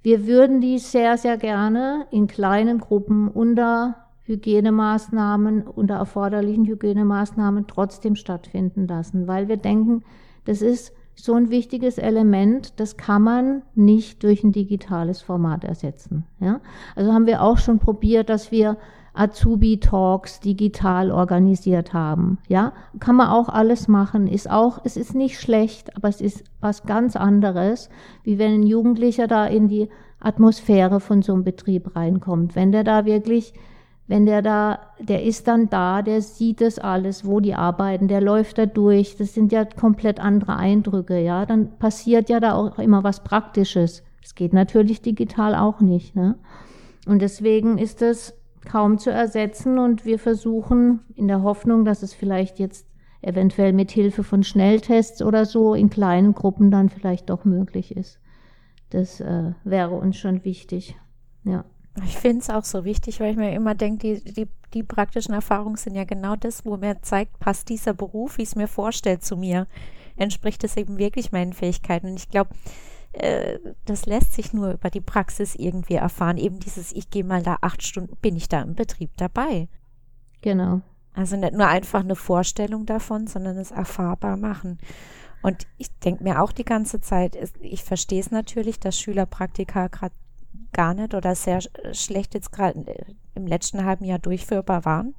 Wir 0.02 0.26
würden 0.26 0.60
die 0.60 0.78
sehr, 0.78 1.16
sehr 1.16 1.38
gerne 1.38 2.06
in 2.10 2.26
kleinen 2.26 2.78
Gruppen 2.78 3.28
unter 3.28 3.96
Hygienemaßnahmen, 4.24 5.66
unter 5.66 5.94
erforderlichen 5.94 6.66
Hygienemaßnahmen 6.66 7.66
trotzdem 7.66 8.16
stattfinden 8.16 8.86
lassen, 8.86 9.28
weil 9.28 9.48
wir 9.48 9.56
denken, 9.56 10.04
das 10.44 10.62
ist 10.62 10.92
so 11.14 11.34
ein 11.34 11.50
wichtiges 11.50 11.98
Element, 11.98 12.80
das 12.80 12.96
kann 12.96 13.22
man 13.22 13.62
nicht 13.74 14.22
durch 14.22 14.42
ein 14.42 14.52
digitales 14.52 15.20
Format 15.22 15.64
ersetzen. 15.64 16.24
Ja? 16.40 16.60
Also 16.96 17.12
haben 17.12 17.26
wir 17.26 17.42
auch 17.42 17.58
schon 17.58 17.78
probiert, 17.78 18.28
dass 18.28 18.50
wir 18.50 18.78
Azubi-Talks 19.12 20.40
digital 20.40 21.10
organisiert 21.10 21.92
haben. 21.92 22.38
Ja, 22.48 22.72
kann 23.00 23.16
man 23.16 23.28
auch 23.28 23.48
alles 23.48 23.88
machen. 23.88 24.26
Ist 24.26 24.50
auch, 24.50 24.80
es 24.84 24.96
ist 24.96 25.14
nicht 25.14 25.40
schlecht, 25.40 25.96
aber 25.96 26.08
es 26.08 26.20
ist 26.20 26.44
was 26.60 26.84
ganz 26.84 27.16
anderes, 27.16 27.90
wie 28.22 28.38
wenn 28.38 28.54
ein 28.54 28.62
Jugendlicher 28.62 29.26
da 29.26 29.46
in 29.46 29.68
die 29.68 29.88
Atmosphäre 30.20 31.00
von 31.00 31.22
so 31.22 31.32
einem 31.32 31.44
Betrieb 31.44 31.96
reinkommt. 31.96 32.54
Wenn 32.54 32.72
der 32.72 32.84
da 32.84 33.04
wirklich 33.04 33.52
wenn 34.10 34.26
der 34.26 34.42
da, 34.42 34.80
der 34.98 35.22
ist 35.22 35.46
dann 35.46 35.70
da, 35.70 36.02
der 36.02 36.20
sieht 36.20 36.60
das 36.60 36.80
alles, 36.80 37.24
wo 37.24 37.38
die 37.38 37.54
arbeiten, 37.54 38.08
der 38.08 38.20
läuft 38.20 38.58
da 38.58 38.66
durch, 38.66 39.16
das 39.16 39.34
sind 39.34 39.52
ja 39.52 39.64
komplett 39.64 40.18
andere 40.18 40.56
Eindrücke, 40.56 41.20
ja, 41.20 41.46
dann 41.46 41.78
passiert 41.78 42.28
ja 42.28 42.40
da 42.40 42.54
auch 42.54 42.80
immer 42.80 43.04
was 43.04 43.22
Praktisches. 43.22 44.02
Es 44.20 44.34
geht 44.34 44.52
natürlich 44.52 45.00
digital 45.00 45.54
auch 45.54 45.80
nicht, 45.80 46.16
ne? 46.16 46.34
Und 47.06 47.22
deswegen 47.22 47.78
ist 47.78 48.02
das 48.02 48.36
kaum 48.68 48.98
zu 48.98 49.12
ersetzen 49.12 49.78
und 49.78 50.04
wir 50.04 50.18
versuchen 50.18 51.04
in 51.14 51.28
der 51.28 51.44
Hoffnung, 51.44 51.84
dass 51.84 52.02
es 52.02 52.12
vielleicht 52.12 52.58
jetzt 52.58 52.88
eventuell 53.22 53.72
mit 53.72 53.92
Hilfe 53.92 54.24
von 54.24 54.42
Schnelltests 54.42 55.22
oder 55.22 55.44
so 55.44 55.72
in 55.72 55.88
kleinen 55.88 56.34
Gruppen 56.34 56.72
dann 56.72 56.88
vielleicht 56.88 57.30
doch 57.30 57.44
möglich 57.44 57.96
ist. 57.96 58.18
Das 58.90 59.20
äh, 59.20 59.52
wäre 59.62 59.94
uns 59.94 60.16
schon 60.16 60.44
wichtig, 60.44 60.96
ja. 61.44 61.64
Ich 62.04 62.16
finde 62.16 62.40
es 62.40 62.50
auch 62.50 62.64
so 62.64 62.84
wichtig, 62.84 63.20
weil 63.20 63.32
ich 63.32 63.36
mir 63.36 63.52
immer 63.52 63.74
denke, 63.74 64.20
die, 64.20 64.32
die, 64.32 64.48
die 64.74 64.82
praktischen 64.82 65.34
Erfahrungen 65.34 65.76
sind 65.76 65.94
ja 65.94 66.04
genau 66.04 66.36
das, 66.36 66.64
wo 66.64 66.76
mir 66.76 67.02
zeigt, 67.02 67.38
passt 67.40 67.68
dieser 67.68 67.94
Beruf, 67.94 68.38
wie 68.38 68.42
es 68.42 68.54
mir 68.54 68.68
vorstellt, 68.68 69.24
zu 69.24 69.36
mir. 69.36 69.66
Entspricht 70.16 70.62
es 70.64 70.76
eben 70.76 70.98
wirklich 70.98 71.32
meinen 71.32 71.52
Fähigkeiten. 71.52 72.08
Und 72.08 72.16
ich 72.16 72.28
glaube, 72.28 72.50
äh, 73.12 73.58
das 73.86 74.06
lässt 74.06 74.34
sich 74.34 74.52
nur 74.52 74.72
über 74.72 74.90
die 74.90 75.00
Praxis 75.00 75.54
irgendwie 75.56 75.94
erfahren. 75.94 76.36
Eben 76.36 76.60
dieses, 76.60 76.92
ich 76.92 77.10
gehe 77.10 77.24
mal 77.24 77.42
da 77.42 77.58
acht 77.60 77.82
Stunden, 77.82 78.16
bin 78.22 78.36
ich 78.36 78.48
da 78.48 78.62
im 78.62 78.74
Betrieb 78.74 79.10
dabei. 79.16 79.68
Genau. 80.42 80.82
Also 81.14 81.36
nicht 81.36 81.54
nur 81.54 81.66
einfach 81.66 82.00
eine 82.00 82.16
Vorstellung 82.16 82.86
davon, 82.86 83.26
sondern 83.26 83.56
es 83.58 83.72
erfahrbar 83.72 84.36
machen. 84.36 84.78
Und 85.42 85.66
ich 85.78 85.90
denke 85.98 86.22
mir 86.22 86.42
auch 86.42 86.52
die 86.52 86.64
ganze 86.64 87.00
Zeit, 87.00 87.36
ich 87.60 87.82
verstehe 87.82 88.20
es 88.20 88.30
natürlich, 88.30 88.78
dass 88.78 89.00
Schülerpraktika 89.00 89.88
gerade 89.88 90.14
gar 90.72 90.94
nicht 90.94 91.14
oder 91.14 91.34
sehr 91.34 91.60
schlecht 91.92 92.34
jetzt 92.34 92.52
gerade 92.52 92.84
im 93.34 93.46
letzten 93.46 93.84
halben 93.84 94.04
Jahr 94.04 94.18
durchführbar 94.18 94.84
waren. 94.84 95.14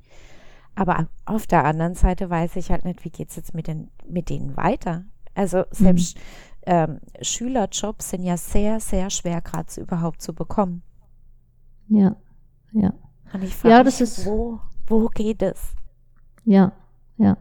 Aber 0.76 1.08
auf 1.26 1.48
der 1.48 1.66
anderen 1.66 1.96
Seite 1.96 2.30
weiß 2.30 2.56
ich 2.56 2.72
halt 2.72 2.86
nicht, 2.86 3.04
wie 3.04 3.10
geht 3.10 3.30
es 3.30 3.36
jetzt 3.36 3.54
mit, 3.54 3.68
den, 3.68 3.90
mit 4.08 4.30
denen 4.30 4.56
weiter. 4.56 5.04
Also 5.34 5.64
selbst 5.72 6.18
mhm. 6.18 6.22
ähm, 6.66 7.00
Schülerjobs 7.22 8.10
sind 8.10 8.24
ja 8.24 8.38
sehr, 8.38 8.80
sehr 8.80 9.10
schwer 9.10 9.42
gerade 9.42 9.80
überhaupt 9.80 10.22
zu 10.22 10.34
bekommen. 10.34 10.84
Ja, 11.88 12.16
ja. 12.72 12.94
Und 13.34 13.44
ich 13.44 13.56
frage 13.56 13.76
ja, 13.76 13.84
mich, 13.84 14.00
ist, 14.00 14.26
wo, 14.26 14.60
wo 14.88 15.08
geht 15.08 15.42
es? 15.42 15.74
Ja, 16.46 16.74
ja. 17.18 17.38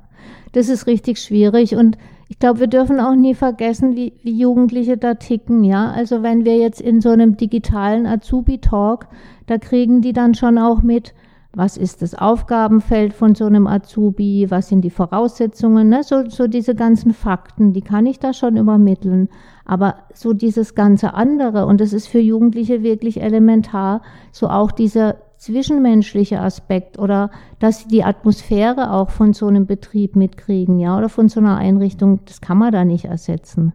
Das 0.52 0.68
ist 0.68 0.86
richtig 0.86 1.18
schwierig 1.18 1.76
und 1.76 1.96
ich 2.30 2.38
glaube, 2.38 2.60
wir 2.60 2.68
dürfen 2.68 3.00
auch 3.00 3.16
nie 3.16 3.34
vergessen, 3.34 3.96
wie, 3.96 4.12
wie 4.22 4.38
Jugendliche 4.38 4.96
da 4.96 5.14
ticken, 5.14 5.64
ja. 5.64 5.90
Also 5.90 6.22
wenn 6.22 6.44
wir 6.44 6.56
jetzt 6.58 6.80
in 6.80 7.00
so 7.00 7.10
einem 7.10 7.36
digitalen 7.36 8.06
Azubi-Talk, 8.06 9.08
da 9.48 9.58
kriegen 9.58 10.00
die 10.00 10.12
dann 10.12 10.34
schon 10.34 10.56
auch 10.56 10.80
mit, 10.80 11.12
was 11.52 11.76
ist 11.76 12.02
das 12.02 12.14
Aufgabenfeld 12.14 13.14
von 13.14 13.34
so 13.34 13.46
einem 13.46 13.66
Azubi, 13.66 14.46
was 14.48 14.68
sind 14.68 14.82
die 14.82 14.90
Voraussetzungen, 14.90 15.88
ne? 15.88 16.04
so, 16.04 16.30
so 16.30 16.46
diese 16.46 16.76
ganzen 16.76 17.12
Fakten, 17.12 17.72
die 17.72 17.82
kann 17.82 18.06
ich 18.06 18.20
da 18.20 18.32
schon 18.32 18.56
übermitteln. 18.56 19.28
Aber 19.64 19.96
so 20.14 20.32
dieses 20.32 20.76
ganze 20.76 21.14
andere, 21.14 21.66
und 21.66 21.80
das 21.80 21.92
ist 21.92 22.06
für 22.06 22.20
Jugendliche 22.20 22.84
wirklich 22.84 23.20
elementar, 23.20 24.02
so 24.30 24.48
auch 24.48 24.70
dieser 24.70 25.16
zwischenmenschliche 25.40 26.38
Aspekt 26.38 26.98
oder 26.98 27.30
dass 27.58 27.80
sie 27.80 27.88
die 27.88 28.04
Atmosphäre 28.04 28.92
auch 28.92 29.08
von 29.08 29.32
so 29.32 29.46
einem 29.46 29.66
Betrieb 29.66 30.14
mitkriegen, 30.14 30.78
ja, 30.78 30.96
oder 30.98 31.08
von 31.08 31.30
so 31.30 31.40
einer 31.40 31.56
Einrichtung, 31.56 32.20
das 32.26 32.42
kann 32.42 32.58
man 32.58 32.72
da 32.72 32.84
nicht 32.84 33.06
ersetzen. 33.06 33.72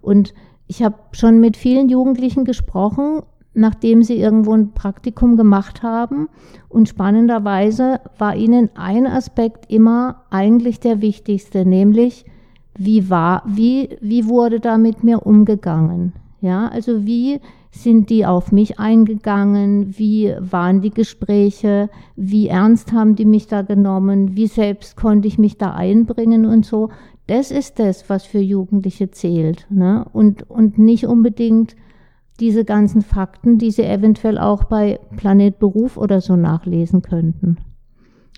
Und 0.00 0.32
ich 0.68 0.82
habe 0.82 0.94
schon 1.10 1.40
mit 1.40 1.56
vielen 1.56 1.88
Jugendlichen 1.88 2.44
gesprochen, 2.44 3.22
nachdem 3.52 4.04
sie 4.04 4.20
irgendwo 4.20 4.52
ein 4.52 4.72
Praktikum 4.74 5.36
gemacht 5.36 5.82
haben. 5.82 6.28
Und 6.68 6.88
spannenderweise 6.88 8.00
war 8.16 8.36
ihnen 8.36 8.70
ein 8.76 9.04
Aspekt 9.04 9.70
immer 9.72 10.22
eigentlich 10.30 10.78
der 10.78 11.00
wichtigste, 11.00 11.66
nämlich 11.66 12.26
wie 12.76 13.10
war, 13.10 13.42
wie, 13.44 13.98
wie 14.00 14.28
wurde 14.28 14.60
da 14.60 14.78
mit 14.78 15.02
mir 15.02 15.26
umgegangen? 15.26 16.12
Ja, 16.40 16.68
also 16.68 17.04
wie 17.04 17.40
sind 17.70 18.10
die 18.10 18.24
auf 18.24 18.52
mich 18.52 18.78
eingegangen? 18.78 19.98
Wie 19.98 20.34
waren 20.38 20.80
die 20.80 20.90
Gespräche? 20.90 21.90
Wie 22.16 22.48
ernst 22.48 22.92
haben 22.92 23.16
die 23.16 23.24
mich 23.24 23.46
da 23.46 23.62
genommen? 23.62 24.36
Wie 24.36 24.46
selbst 24.46 24.96
konnte 24.96 25.28
ich 25.28 25.38
mich 25.38 25.58
da 25.58 25.74
einbringen 25.74 26.46
und 26.46 26.64
so? 26.64 26.90
Das 27.26 27.50
ist 27.50 27.78
das, 27.78 28.08
was 28.08 28.24
für 28.24 28.38
Jugendliche 28.38 29.10
zählt. 29.10 29.66
Ne? 29.68 30.06
Und, 30.12 30.48
und 30.48 30.78
nicht 30.78 31.06
unbedingt 31.06 31.76
diese 32.40 32.64
ganzen 32.64 33.02
Fakten, 33.02 33.58
die 33.58 33.70
sie 33.70 33.84
eventuell 33.84 34.38
auch 34.38 34.64
bei 34.64 35.00
Planet 35.16 35.58
Beruf 35.58 35.96
oder 35.96 36.20
so 36.20 36.36
nachlesen 36.36 37.02
könnten. 37.02 37.58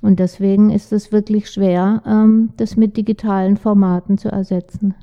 Und 0.02 0.18
deswegen 0.18 0.70
ist 0.70 0.92
es 0.92 1.12
wirklich 1.12 1.50
schwer, 1.50 2.02
ähm, 2.06 2.50
das 2.56 2.76
mit 2.76 2.96
digitalen 2.96 3.58
Formaten 3.58 4.16
zu 4.16 4.30
ersetzen. 4.30 4.94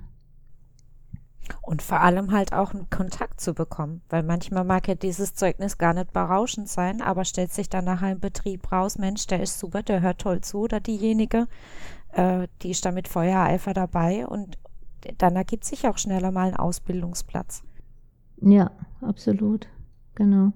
Und 1.61 1.81
vor 1.81 2.01
allem 2.01 2.31
halt 2.31 2.53
auch 2.53 2.73
einen 2.73 2.89
Kontakt 2.89 3.41
zu 3.41 3.53
bekommen, 3.53 4.01
weil 4.09 4.23
manchmal 4.23 4.63
mag 4.63 4.87
ja 4.87 4.95
dieses 4.95 5.33
Zeugnis 5.33 5.77
gar 5.77 5.93
nicht 5.93 6.13
berauschend 6.13 6.69
sein, 6.69 7.01
aber 7.01 7.25
stellt 7.25 7.53
sich 7.53 7.69
dann 7.69 7.85
nachher 7.85 8.11
im 8.11 8.19
Betrieb 8.19 8.71
raus, 8.71 8.97
Mensch, 8.97 9.27
der 9.27 9.41
ist 9.41 9.59
super, 9.59 9.83
der 9.83 10.01
hört 10.01 10.21
toll 10.21 10.41
zu 10.41 10.59
oder 10.59 10.79
diejenige, 10.79 11.47
äh, 12.13 12.47
die 12.61 12.71
ist 12.71 12.85
da 12.85 12.91
mit 12.91 13.07
Feuereifer 13.07 13.73
dabei 13.73 14.25
und 14.27 14.57
dann 15.17 15.35
ergibt 15.35 15.65
sich 15.65 15.87
auch 15.87 15.97
schneller 15.97 16.31
mal 16.31 16.47
ein 16.47 16.55
Ausbildungsplatz. 16.55 17.63
Ja, 18.41 18.71
absolut. 19.01 19.67
Genau. 20.15 20.51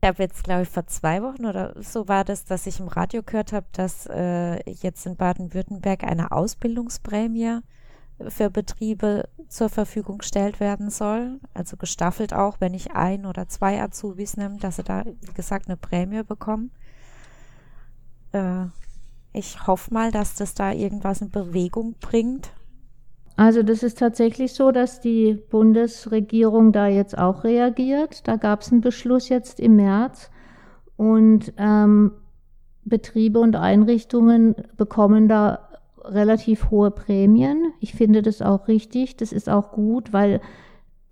Ich 0.00 0.08
habe 0.08 0.22
jetzt, 0.22 0.44
glaube 0.44 0.62
ich, 0.62 0.68
vor 0.68 0.86
zwei 0.86 1.22
Wochen 1.22 1.46
oder 1.46 1.80
so 1.82 2.08
war 2.08 2.24
das, 2.24 2.44
dass 2.44 2.66
ich 2.66 2.78
im 2.78 2.88
Radio 2.88 3.22
gehört 3.22 3.52
habe, 3.52 3.66
dass 3.72 4.06
äh, 4.06 4.58
jetzt 4.70 5.06
in 5.06 5.16
Baden-Württemberg 5.16 6.04
eine 6.04 6.30
Ausbildungsprämie 6.30 7.60
für 8.28 8.50
Betriebe 8.50 9.28
zur 9.48 9.68
Verfügung 9.68 10.18
gestellt 10.18 10.60
werden 10.60 10.90
soll. 10.90 11.40
Also 11.52 11.76
gestaffelt 11.76 12.32
auch, 12.32 12.60
wenn 12.60 12.74
ich 12.74 12.92
ein 12.92 13.26
oder 13.26 13.48
zwei 13.48 13.80
Azubis 13.80 14.36
nehme, 14.36 14.58
dass 14.58 14.76
sie 14.76 14.84
da, 14.84 15.04
wie 15.04 15.34
gesagt, 15.34 15.68
eine 15.68 15.76
Prämie 15.76 16.22
bekommen. 16.22 16.70
Äh, 18.32 18.66
ich 19.32 19.66
hoffe 19.66 19.92
mal, 19.92 20.12
dass 20.12 20.36
das 20.36 20.54
da 20.54 20.72
irgendwas 20.72 21.20
in 21.20 21.30
Bewegung 21.30 21.94
bringt, 22.00 22.52
also 23.36 23.62
das 23.64 23.82
ist 23.82 23.98
tatsächlich 23.98 24.54
so, 24.54 24.70
dass 24.70 25.00
die 25.00 25.34
Bundesregierung 25.50 26.70
da 26.70 26.86
jetzt 26.86 27.18
auch 27.18 27.42
reagiert. 27.42 28.26
Da 28.28 28.36
gab 28.36 28.60
es 28.60 28.70
einen 28.70 28.80
Beschluss 28.80 29.28
jetzt 29.28 29.58
im 29.58 29.76
März 29.76 30.30
und 30.96 31.52
ähm, 31.56 32.12
Betriebe 32.84 33.40
und 33.40 33.56
Einrichtungen 33.56 34.54
bekommen 34.76 35.26
da 35.26 35.63
relativ 36.04 36.70
hohe 36.70 36.90
Prämien. 36.90 37.72
Ich 37.80 37.94
finde 37.94 38.22
das 38.22 38.42
auch 38.42 38.68
richtig. 38.68 39.16
Das 39.16 39.32
ist 39.32 39.48
auch 39.48 39.72
gut, 39.72 40.12
weil 40.12 40.40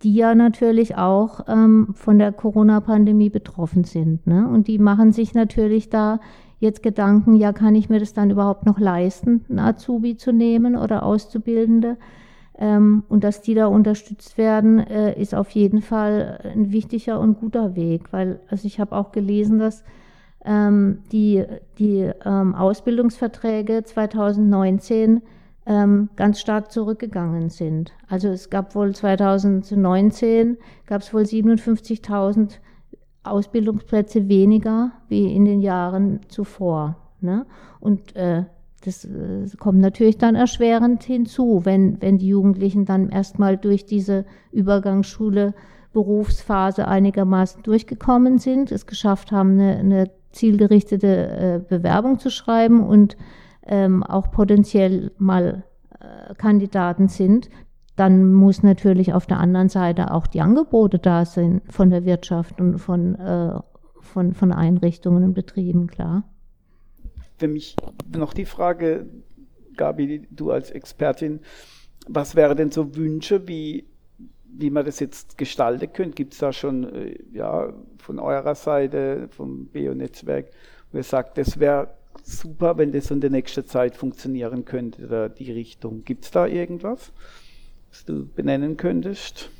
die 0.02 0.14
ja 0.14 0.34
natürlich 0.34 0.96
auch 0.96 1.40
ähm, 1.48 1.88
von 1.94 2.18
der 2.18 2.32
Corona-Pandemie 2.32 3.30
betroffen 3.30 3.84
sind. 3.84 4.26
Ne? 4.26 4.48
Und 4.48 4.66
die 4.66 4.78
machen 4.78 5.12
sich 5.12 5.34
natürlich 5.34 5.90
da 5.90 6.20
jetzt 6.58 6.82
Gedanken, 6.82 7.34
ja, 7.34 7.52
kann 7.52 7.74
ich 7.74 7.88
mir 7.88 7.98
das 7.98 8.12
dann 8.12 8.30
überhaupt 8.30 8.66
noch 8.66 8.78
leisten, 8.78 9.44
einen 9.48 9.58
Azubi 9.58 10.16
zu 10.16 10.32
nehmen 10.32 10.76
oder 10.76 11.04
Auszubildende? 11.04 11.96
Ähm, 12.58 13.04
und 13.08 13.24
dass 13.24 13.42
die 13.42 13.54
da 13.54 13.66
unterstützt 13.66 14.38
werden, 14.38 14.78
äh, 14.78 15.20
ist 15.20 15.34
auf 15.34 15.50
jeden 15.50 15.82
Fall 15.82 16.38
ein 16.54 16.70
wichtiger 16.70 17.18
und 17.18 17.40
guter 17.40 17.74
Weg, 17.74 18.12
weil 18.12 18.40
also 18.48 18.66
ich 18.66 18.78
habe 18.78 18.94
auch 18.94 19.10
gelesen, 19.10 19.58
dass 19.58 19.82
ähm, 20.44 20.98
die, 21.12 21.44
die 21.78 22.10
ähm, 22.24 22.54
Ausbildungsverträge 22.54 23.84
2019 23.84 25.22
ähm, 25.66 26.08
ganz 26.16 26.40
stark 26.40 26.72
zurückgegangen 26.72 27.48
sind. 27.48 27.92
Also 28.08 28.28
es 28.28 28.50
gab 28.50 28.74
wohl 28.74 28.94
2019 28.94 30.58
gab 30.86 31.02
es 31.02 31.14
wohl 31.14 31.22
57.000 31.22 32.58
Ausbildungsplätze 33.22 34.28
weniger 34.28 34.90
wie 35.08 35.32
in 35.32 35.44
den 35.44 35.60
Jahren 35.60 36.20
zuvor. 36.28 36.96
Ne? 37.20 37.46
Und 37.78 38.16
äh, 38.16 38.44
das 38.84 39.04
äh, 39.04 39.46
kommt 39.60 39.78
natürlich 39.78 40.18
dann 40.18 40.34
erschwerend 40.34 41.04
hinzu, 41.04 41.60
wenn, 41.64 42.02
wenn 42.02 42.18
die 42.18 42.28
Jugendlichen 42.28 42.84
dann 42.84 43.10
erstmal 43.10 43.56
durch 43.56 43.84
diese 43.86 44.24
Übergangsschule 44.50 45.54
Berufsphase 45.92 46.88
einigermaßen 46.88 47.62
durchgekommen 47.62 48.38
sind, 48.38 48.72
es 48.72 48.86
geschafft 48.86 49.30
haben, 49.30 49.52
eine, 49.52 49.76
eine 49.76 50.10
zielgerichtete 50.32 51.06
äh, 51.06 51.60
Bewerbung 51.68 52.18
zu 52.18 52.30
schreiben 52.30 52.84
und 52.84 53.16
ähm, 53.66 54.02
auch 54.02 54.30
potenziell 54.30 55.12
mal 55.18 55.64
äh, 56.00 56.34
Kandidaten 56.34 57.08
sind, 57.08 57.48
dann 57.96 58.32
muss 58.32 58.62
natürlich 58.62 59.12
auf 59.12 59.26
der 59.26 59.38
anderen 59.38 59.68
Seite 59.68 60.12
auch 60.12 60.26
die 60.26 60.40
Angebote 60.40 60.98
da 60.98 61.24
sein 61.24 61.60
von 61.68 61.90
der 61.90 62.04
Wirtschaft 62.04 62.60
und 62.60 62.78
von, 62.78 63.14
äh, 63.16 63.58
von, 64.00 64.34
von 64.34 64.52
Einrichtungen 64.52 65.24
und 65.24 65.34
Betrieben, 65.34 65.86
klar. 65.86 66.24
Für 67.36 67.48
mich 67.48 67.76
noch 68.14 68.34
die 68.34 68.46
Frage, 68.46 69.06
Gabi, 69.76 70.26
du 70.30 70.50
als 70.50 70.70
Expertin, 70.70 71.40
was 72.08 72.34
wären 72.34 72.56
denn 72.56 72.70
so 72.70 72.96
Wünsche, 72.96 73.46
wie, 73.46 73.86
wie 74.54 74.70
man 74.70 74.84
das 74.84 75.00
jetzt 75.00 75.38
gestalten 75.38 75.92
könnte? 75.92 76.14
Gibt 76.14 76.34
es 76.34 76.38
da 76.38 76.52
schon 76.52 76.92
äh, 76.94 77.18
ja, 77.32 77.72
von 77.98 78.18
eurer 78.18 78.54
Seite, 78.54 79.28
vom 79.30 79.66
BO-Netzwerk, 79.66 80.50
wo 80.90 80.98
ihr 80.98 81.04
sagt, 81.04 81.38
das 81.38 81.58
wäre 81.58 81.94
super, 82.22 82.76
wenn 82.78 82.92
das 82.92 83.10
in 83.10 83.20
der 83.20 83.30
nächsten 83.30 83.64
Zeit 83.66 83.96
funktionieren 83.96 84.64
könnte, 84.64 85.06
oder 85.06 85.28
die 85.28 85.50
Richtung? 85.50 86.04
Gibt 86.04 86.24
es 86.24 86.30
da 86.30 86.46
irgendwas? 86.46 87.12
was 87.92 88.04
du 88.06 88.26
benennen 88.26 88.76
könntest? 88.78 89.50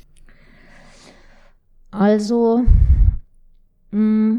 Also, 1.91 2.63
mm, 3.91 4.37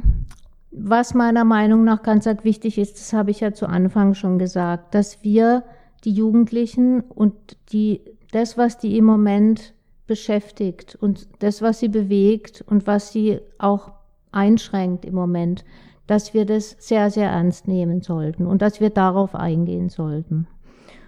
was 0.72 1.14
meiner 1.14 1.44
Meinung 1.44 1.84
nach 1.84 2.02
ganz 2.02 2.26
wichtig 2.42 2.78
ist, 2.78 2.94
das 2.94 3.12
habe 3.12 3.30
ich 3.30 3.40
ja 3.40 3.54
zu 3.54 3.66
Anfang 3.66 4.14
schon 4.14 4.38
gesagt, 4.38 4.94
dass 4.94 5.22
wir 5.22 5.62
die 6.04 6.10
Jugendlichen 6.10 7.00
und 7.02 7.34
die, 7.70 8.00
das, 8.32 8.58
was 8.58 8.78
die 8.78 8.98
im 8.98 9.04
Moment 9.04 9.74
beschäftigt 10.06 10.96
und 11.00 11.28
das, 11.40 11.62
was 11.62 11.80
sie 11.80 11.88
bewegt 11.88 12.64
und 12.66 12.86
was 12.86 13.12
sie 13.12 13.40
auch 13.58 13.92
einschränkt 14.32 15.04
im 15.04 15.14
Moment, 15.14 15.64
dass 16.06 16.34
wir 16.34 16.44
das 16.44 16.76
sehr, 16.78 17.10
sehr 17.10 17.30
ernst 17.30 17.66
nehmen 17.68 18.02
sollten 18.02 18.46
und 18.46 18.60
dass 18.60 18.80
wir 18.80 18.90
darauf 18.90 19.34
eingehen 19.34 19.88
sollten. 19.88 20.46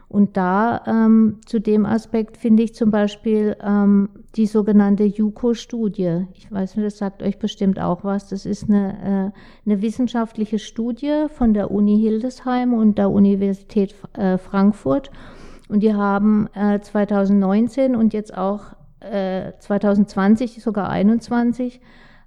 Und 0.09 0.37
da 0.37 0.83
ähm, 0.87 1.41
zu 1.47 1.61
dem 1.61 1.85
Aspekt 1.85 2.37
finde 2.37 2.63
ich 2.63 2.75
zum 2.75 2.91
Beispiel 2.91 3.57
ähm, 3.61 4.09
die 4.37 4.47
sogenannte 4.47 5.03
JUCO-Studie. 5.03 6.27
Ich 6.33 6.51
weiß 6.51 6.77
nicht, 6.77 6.87
das 6.87 6.99
sagt 6.99 7.23
euch 7.23 7.39
bestimmt 7.39 7.81
auch 7.81 8.05
was. 8.05 8.29
Das 8.29 8.47
ist 8.47 8.69
eine, 8.71 9.33
äh, 9.35 9.69
eine 9.69 9.83
wissenschaftliche 9.83 10.61
Studie 10.61 11.27
von 11.29 11.55
der 11.55 11.73
Uni 11.73 11.99
Hildesheim 11.99 12.73
und 12.73 12.99
der 12.99 13.11
Universität 13.11 13.97
äh, 14.13 14.39
Frankfurt. 14.39 15.11
Und 15.69 15.81
die 15.81 15.95
haben 15.95 16.49
äh, 16.55 16.79
2019 16.81 17.97
und 17.97 18.15
jetzt 18.15 18.37
auch 18.37 18.76
äh, 19.01 19.53
2020, 19.59 20.63
sogar 20.63 20.87
2021, 20.87 21.81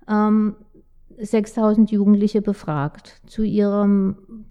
ähm, 0.07 0.55
6000 1.17 1.91
Jugendliche 1.91 2.41
befragt 2.41 3.21
zu 3.25 3.43
ihrem, 3.43 4.45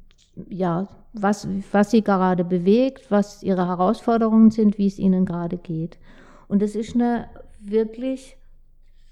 ja, 0.48 0.88
was, 1.14 1.48
was 1.72 1.90
sie 1.90 2.02
gerade 2.02 2.44
bewegt, 2.44 3.10
was 3.10 3.42
ihre 3.42 3.66
Herausforderungen 3.66 4.50
sind, 4.50 4.78
wie 4.78 4.86
es 4.86 4.98
ihnen 4.98 5.24
gerade 5.24 5.56
geht. 5.56 5.98
Und 6.46 6.62
es 6.62 6.76
ist 6.76 6.94
eine 6.94 7.28
wirklich 7.60 8.36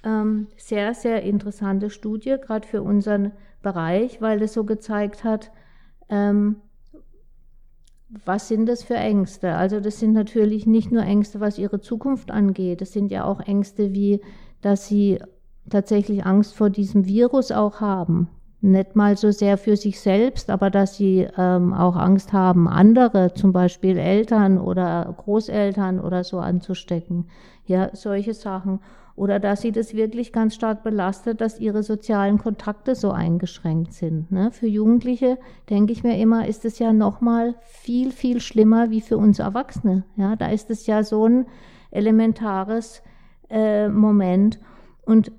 ähm, 0.05 0.49
sehr, 0.57 0.95
sehr 0.95 1.23
interessante 1.23 1.91
Studie, 1.91 2.37
gerade 2.41 2.67
für 2.67 2.83
unseren 2.83 3.33
Bereich, 3.63 4.21
weil 4.21 4.43
es 4.43 4.53
so 4.53 4.65
gezeigt 4.65 5.25
hat, 5.25 5.51
ähm, 6.09 6.57
was 8.25 8.49
sind 8.49 8.67
das 8.67 8.83
für 8.83 8.97
Ängste? 8.97 9.55
Also 9.55 9.81
das 9.81 9.99
sind 9.99 10.13
natürlich 10.13 10.67
nicht 10.67 10.93
nur 10.93 11.03
Ängste, 11.03 11.41
was 11.41 11.59
ihre 11.59 11.81
Zukunft 11.81 12.31
angeht. 12.31 12.81
Das 12.81 12.93
sind 12.93 13.11
ja 13.11 13.25
auch 13.25 13.41
Ängste 13.41 13.93
wie, 13.93 14.21
dass 14.61 14.87
sie 14.87 15.19
tatsächlich 15.69 16.25
Angst 16.25 16.55
vor 16.55 16.71
diesem 16.71 17.07
Virus 17.07 17.51
auch 17.51 17.81
haben. 17.81 18.29
Nicht 18.61 18.97
mal 18.97 19.17
so 19.17 19.31
sehr 19.31 19.59
für 19.59 19.77
sich 19.77 20.01
selbst, 20.01 20.51
aber 20.51 20.71
dass 20.71 20.97
sie 20.97 21.29
ähm, 21.37 21.75
auch 21.75 21.97
Angst 21.97 22.33
haben, 22.33 22.69
andere, 22.69 23.35
zum 23.35 23.53
Beispiel 23.53 23.99
Eltern 23.99 24.59
oder 24.59 25.15
Großeltern 25.17 26.01
oder 26.01 26.25
so 26.25 26.39
anzustecken. 26.39 27.27
Ja, 27.67 27.91
solche 27.93 28.35
Sachen. 28.35 28.81
Oder 29.17 29.41
dass 29.41 29.63
sie 29.63 29.73
das 29.73 29.95
wirklich 29.95 30.31
ganz 30.31 30.55
stark 30.55 30.83
belastet, 30.83 31.41
dass 31.41 31.59
ihre 31.59 31.83
sozialen 31.83 32.37
Kontakte 32.37 32.95
so 32.95 33.11
eingeschränkt 33.11 33.95
sind. 33.95 34.31
Ne? 34.31 34.51
Für 34.53 34.67
Jugendliche, 34.67 35.39
denke 35.71 35.93
ich 35.93 36.05
mir 36.05 36.19
immer, 36.19 36.47
ist 36.47 36.67
es 36.67 36.79
ja 36.79 36.93
nochmal 36.93 37.55
viel, 37.63 38.13
viel 38.13 38.41
schlimmer 38.41 38.91
wie 38.91 39.01
für 39.01 39.17
uns 39.17 39.39
Erwachsene. 39.39 40.05
Ja, 40.17 40.37
da 40.37 40.49
ist 40.49 40.71
es 40.71 40.87
ja 40.87 41.03
so 41.03 41.27
ein 41.27 41.47
elementares 41.91 43.03
äh, 43.49 43.89
Moment. 43.89 44.61
Und 45.07 45.33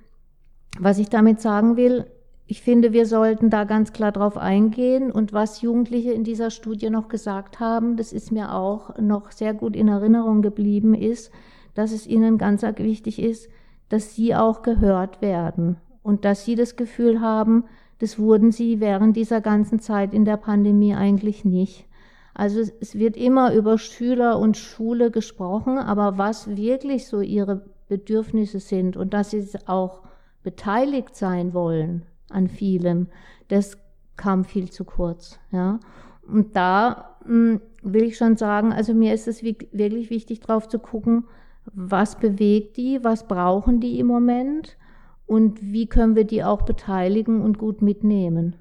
was 0.80 0.98
ich 0.98 1.10
damit 1.10 1.40
sagen 1.40 1.78
will, 1.78 2.08
ich 2.48 2.62
finde, 2.62 2.94
wir 2.94 3.06
sollten 3.06 3.50
da 3.50 3.66
ganz 3.66 3.92
klar 3.92 4.12
drauf 4.12 4.38
eingehen. 4.38 5.12
Und 5.12 5.34
was 5.34 5.62
Jugendliche 5.62 6.14
in 6.14 6.24
dieser 6.24 6.50
Studie 6.50 6.90
noch 6.90 7.10
gesagt 7.10 7.60
haben, 7.60 7.98
das 7.98 8.14
ist 8.14 8.32
mir 8.32 8.54
auch 8.54 8.98
noch 8.98 9.32
sehr 9.32 9.54
gut 9.54 9.76
in 9.76 9.90
Erinnerung 9.90 10.42
geblieben, 10.42 10.96
ist, 10.96 11.32
dass 11.76 11.92
es 11.92 12.08
ihnen 12.08 12.38
ganz 12.38 12.64
wichtig 12.64 13.22
ist, 13.22 13.50
dass 13.90 14.16
sie 14.16 14.36
auch 14.36 14.62
gehört 14.62 15.22
werden 15.22 15.78
und 16.04 16.26
dass 16.26 16.46
sie 16.46 16.56
das 16.56 16.76
Gefühl 16.76 17.22
haben, 17.22 17.66
das 18.00 18.20
wurden 18.20 18.52
sie 18.52 18.80
während 18.80 19.16
dieser 19.16 19.42
ganzen 19.42 19.80
Zeit 19.80 20.14
in 20.14 20.26
der 20.26 20.38
Pandemie 20.38 20.94
eigentlich 20.94 21.46
nicht. 21.46 21.86
Also 22.34 22.60
es 22.60 22.94
wird 22.96 23.18
immer 23.18 23.54
über 23.54 23.80
Schüler 23.80 24.38
und 24.38 24.58
Schule 24.58 25.10
gesprochen, 25.10 25.80
aber 25.80 26.20
was 26.20 26.56
wirklich 26.56 27.08
so 27.08 27.22
ihre 27.22 27.66
Bedürfnisse 27.88 28.60
sind 28.60 28.96
und 28.96 29.14
dass 29.14 29.32
sie 29.32 29.44
auch 29.66 30.04
beteiligt 30.44 31.16
sein 31.16 31.54
wollen 31.54 32.04
an 32.30 32.48
vielem, 32.48 33.08
das 33.48 33.78
kam 34.18 34.46
viel 34.46 34.70
zu 34.70 34.86
kurz. 34.86 35.40
Ja. 35.52 35.80
Und 36.28 36.56
da 36.56 37.18
mh, 37.26 37.30
hm, 37.30 37.62
will 37.82 38.04
ich 38.04 38.18
schon 38.18 38.38
sagen, 38.38 38.72
also 38.72 38.94
mir 38.94 39.14
ist 39.14 39.28
es 39.28 39.44
wirklich 39.44 40.10
wichtig, 40.10 40.40
drauf 40.40 40.68
zu 40.68 40.80
gucken, 40.80 41.26
was 41.74 42.20
bewegt 42.20 42.78
die, 42.78 43.04
was 43.04 43.28
brauchen 43.28 43.80
die 43.80 44.00
im 44.00 44.08
Moment 44.08 44.78
und 45.26 45.62
wie 45.62 45.88
können 45.88 46.16
wir 46.16 46.24
die 46.24 46.44
auch 46.44 46.64
beteiligen 46.64 47.42
und 47.42 47.58
gut 47.58 47.82
mitnehmen. 47.82 48.56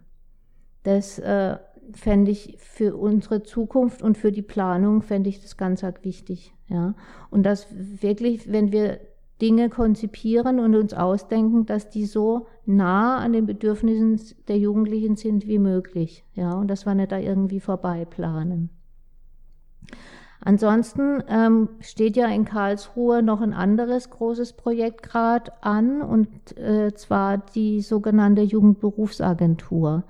Das 0.83 1.19
äh, 1.19 1.57
fände 1.93 2.31
ich 2.31 2.57
für 2.59 2.97
unsere 2.97 3.43
Zukunft 3.43 4.03
und 4.03 4.19
für 4.19 4.33
die 4.33 4.43
Planung 4.43 5.03
fände 5.03 5.29
ich 5.29 5.41
das 5.41 5.57
ganz 5.57 5.85
arg 5.85 6.05
wichtig. 6.05 6.53
Ja. 6.69 6.95
Und 7.31 7.45
das 7.45 7.69
wirklich, 7.71 8.51
wenn 8.51 8.73
wir 8.73 9.01
Dinge 9.41 9.69
konzipieren 9.69 10.59
und 10.59 10.75
uns 10.75 10.95
ausdenken, 10.95 11.67
dass 11.67 11.91
die 11.91 12.07
so 12.07 12.47
nah 12.65 13.19
an 13.19 13.33
den 13.33 13.47
Bedürfnissen 13.47 14.19
der 14.49 14.59
Jugendlichen 14.59 15.17
sind 15.17 15.47
wie 15.47 15.59
möglich. 15.59 16.25
Ja, 16.35 16.55
und 16.55 16.69
dass 16.69 16.87
wir 16.87 16.95
nicht 16.95 17.13
da 17.13 17.19
irgendwie 17.19 17.61
vorbeiplanen. 17.61 18.71
Ansonsten 20.45 21.23
ähm, 21.29 21.71
steht 21.81 22.17
ja 22.17 22.27
in 22.27 22.45
Karlsruhe 22.45 23.23
noch 23.23 23.41
ein 23.41 23.53
anderes 23.53 24.11
großes 24.11 24.53
Projekt 24.53 25.03
gerade 25.03 25.53
an, 25.63 26.03
und 26.03 26.57
äh, 26.57 26.95
zwar 26.95 27.39
die 27.39 27.81
sogenannte 27.81 28.43
Jugendberufsagentur. 28.43 30.05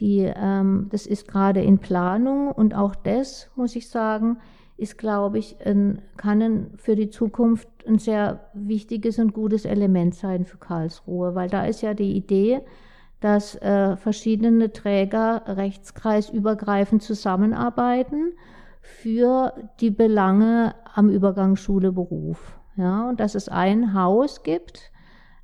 Die, 0.00 0.20
ähm, 0.20 0.88
das 0.90 1.06
ist 1.06 1.28
gerade 1.28 1.62
in 1.62 1.78
Planung 1.78 2.50
und 2.50 2.74
auch 2.74 2.94
das, 2.94 3.50
muss 3.56 3.76
ich 3.76 3.88
sagen, 3.88 4.38
ist, 4.76 4.96
glaube 4.96 5.38
ich, 5.38 5.56
ein, 5.66 6.02
kann 6.16 6.40
ein, 6.40 6.70
für 6.76 6.94
die 6.94 7.10
Zukunft 7.10 7.68
ein 7.86 7.98
sehr 7.98 8.48
wichtiges 8.54 9.18
und 9.18 9.32
gutes 9.32 9.64
Element 9.64 10.14
sein 10.14 10.44
für 10.44 10.56
Karlsruhe, 10.56 11.34
weil 11.34 11.48
da 11.48 11.64
ist 11.64 11.82
ja 11.82 11.94
die 11.94 12.16
Idee, 12.16 12.60
dass 13.20 13.56
äh, 13.56 13.96
verschiedene 13.96 14.72
Träger 14.72 15.42
rechtskreisübergreifend 15.46 17.02
zusammenarbeiten 17.02 18.34
für 19.00 19.52
die 19.80 19.90
Belange 19.90 20.74
am 20.94 21.08
Übergang 21.08 21.56
Schule-Beruf. 21.56 22.58
Ja, 22.76 23.08
und 23.08 23.20
dass 23.20 23.34
es 23.34 23.48
ein 23.48 23.94
Haus 23.94 24.42
gibt, 24.42 24.92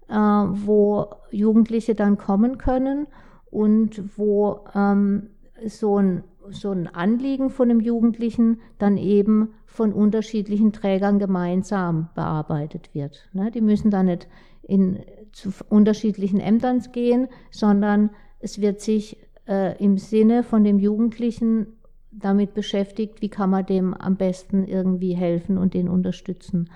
äh, 0.08 0.14
wo 0.14 1.06
Jugendliche 1.30 1.94
dann 1.94 2.16
kommen 2.16 2.58
können 2.58 3.06
und 3.50 4.18
wo 4.18 4.64
ähm, 4.74 5.30
so 5.66 5.98
ein 5.98 6.24
so 6.50 6.72
ein 6.72 6.88
Anliegen 6.88 7.48
von 7.48 7.70
einem 7.70 7.80
Jugendlichen 7.80 8.60
dann 8.78 8.98
eben 8.98 9.54
von 9.64 9.92
unterschiedlichen 9.92 10.72
Trägern 10.72 11.18
gemeinsam 11.18 12.10
bearbeitet 12.14 12.94
wird. 12.94 13.30
Ne? 13.32 13.50
Die 13.50 13.62
müssen 13.62 13.90
da 13.90 14.02
nicht 14.02 14.28
in, 14.62 15.00
zu 15.32 15.50
unterschiedlichen 15.68 16.40
Ämtern 16.40 16.82
gehen, 16.92 17.28
sondern 17.50 18.10
es 18.40 18.60
wird 18.60 18.80
sich 18.80 19.16
äh, 19.48 19.82
im 19.82 19.98
Sinne 19.98 20.42
von 20.42 20.64
dem 20.64 20.78
Jugendlichen 20.78 21.78
damit 22.18 22.54
beschäftigt, 22.54 23.20
wie 23.22 23.28
kann 23.28 23.50
man 23.50 23.66
dem 23.66 23.94
am 23.94 24.16
besten 24.16 24.64
irgendwie 24.64 25.14
helfen 25.14 25.58
und 25.58 25.74
den 25.74 25.88
unterstützen. 25.88 26.70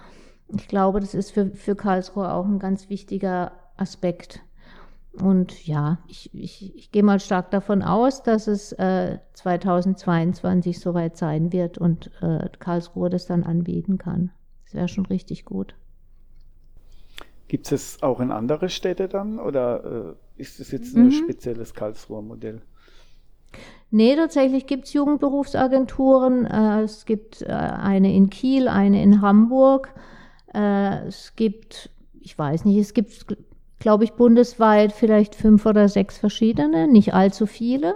Ich 0.49 0.69
glaube, 0.69 1.01
das 1.01 1.15
ist 1.15 1.31
für, 1.31 1.51
für 1.51 1.77
Karlsruhe 1.77 2.33
auch 2.33 2.47
ein 2.47 2.59
ganz 2.59 2.89
wichtiger 2.89 3.53
Aspekt. 3.77 4.41
Und 5.13 5.67
ja, 5.67 5.99
ich, 6.07 6.33
ich, 6.35 6.77
ich 6.77 6.93
gehe 6.93 7.03
mal 7.03 7.21
stark 7.21 7.51
davon 7.51 7.83
aus, 7.83 8.23
dass 8.23 8.47
es 8.47 8.73
äh, 8.73 9.19
2022 9.35 10.79
soweit 10.79 11.17
sein 11.17 11.53
wird 11.53 11.77
und 11.79 12.11
äh, 12.23 12.49
Karlsruhe 12.59 13.11
das 13.11 13.27
dann 13.27 13.43
anbieten 13.43 13.99
kann. 13.99 14.31
Das 14.65 14.75
wäre 14.75 14.89
schon 14.89 15.07
richtig 15.07 15.45
gut. 15.45 15.75
Gibt 17.49 17.73
es 17.73 18.03
auch 18.03 18.21
in 18.21 18.31
andere 18.31 18.69
Städte 18.69 19.09
dann 19.09 19.39
oder 19.39 20.17
äh, 20.37 20.41
ist 20.41 20.61
es 20.61 20.71
jetzt 20.71 20.95
ein 20.95 21.07
mhm. 21.07 21.13
spezielles 21.13 21.75
Karlsruher 21.75 22.23
Modell? 22.23 22.61
Nee, 23.91 24.17
tatsächlich 24.17 24.67
gibt 24.67 24.85
es 24.85 24.93
Jugendberufsagenturen. 24.93 26.45
Äh, 26.45 26.83
es 26.83 27.07
gibt 27.07 27.43
äh, 27.43 27.47
eine 27.47 28.15
in 28.15 28.31
Kiel, 28.31 28.69
eine 28.69 29.03
in 29.03 29.23
Hamburg. 29.23 29.95
Äh, 30.55 31.07
es 31.07 31.35
gibt, 31.37 31.91
ich 32.21 32.39
weiß 32.39 32.65
nicht, 32.65 32.79
es 32.79 32.93
gibt 32.93 33.27
glaube 33.79 34.05
ich, 34.05 34.15
bundesweit 34.15 34.93
vielleicht 34.93 35.35
fünf 35.35 35.67
oder 35.67 35.89
sechs 35.89 36.19
verschiedene, 36.19 36.89
nicht 36.89 37.15
allzu 37.15 37.47
viele. 37.47 37.95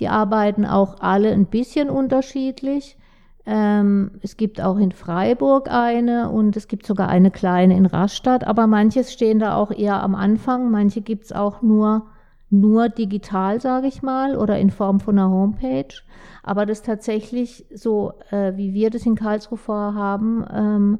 Die 0.00 0.08
arbeiten 0.08 0.64
auch 0.66 1.00
alle 1.00 1.32
ein 1.32 1.46
bisschen 1.46 1.90
unterschiedlich. 1.90 2.96
Ähm, 3.44 4.12
es 4.22 4.36
gibt 4.36 4.60
auch 4.60 4.76
in 4.76 4.92
Freiburg 4.92 5.68
eine 5.70 6.30
und 6.30 6.56
es 6.56 6.68
gibt 6.68 6.86
sogar 6.86 7.08
eine 7.08 7.30
kleine 7.30 7.76
in 7.76 7.86
Rastatt, 7.86 8.46
aber 8.46 8.66
manches 8.66 9.12
stehen 9.12 9.40
da 9.40 9.56
auch 9.56 9.72
eher 9.72 10.00
am 10.00 10.14
Anfang, 10.14 10.70
manche 10.70 11.00
gibt 11.00 11.24
es 11.24 11.32
auch 11.32 11.60
nur, 11.60 12.06
nur 12.52 12.88
digital, 12.88 13.60
sage 13.60 13.86
ich 13.86 14.02
mal, 14.02 14.36
oder 14.36 14.58
in 14.58 14.70
Form 14.70 15.00
von 15.00 15.18
einer 15.18 15.30
Homepage. 15.30 15.94
Aber 16.42 16.66
das 16.66 16.82
tatsächlich 16.82 17.66
so, 17.74 18.12
äh, 18.30 18.56
wie 18.56 18.74
wir 18.74 18.90
das 18.90 19.06
in 19.06 19.14
Karlsruhe 19.14 19.58
vorhaben, 19.58 20.44
ähm, 20.52 20.98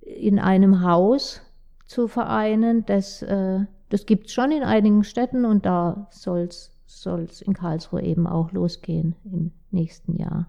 in 0.00 0.38
einem 0.38 0.84
Haus 0.84 1.40
zu 1.86 2.08
vereinen. 2.08 2.84
Das, 2.86 3.22
äh, 3.22 3.60
das 3.88 4.06
gibt 4.06 4.26
es 4.26 4.32
schon 4.32 4.52
in 4.52 4.62
einigen 4.62 5.04
Städten 5.04 5.44
und 5.44 5.66
da 5.66 6.08
soll 6.10 6.48
es 6.48 7.42
in 7.42 7.54
Karlsruhe 7.54 8.02
eben 8.02 8.26
auch 8.26 8.52
losgehen 8.52 9.14
im 9.24 9.52
nächsten 9.70 10.16
Jahr. 10.16 10.46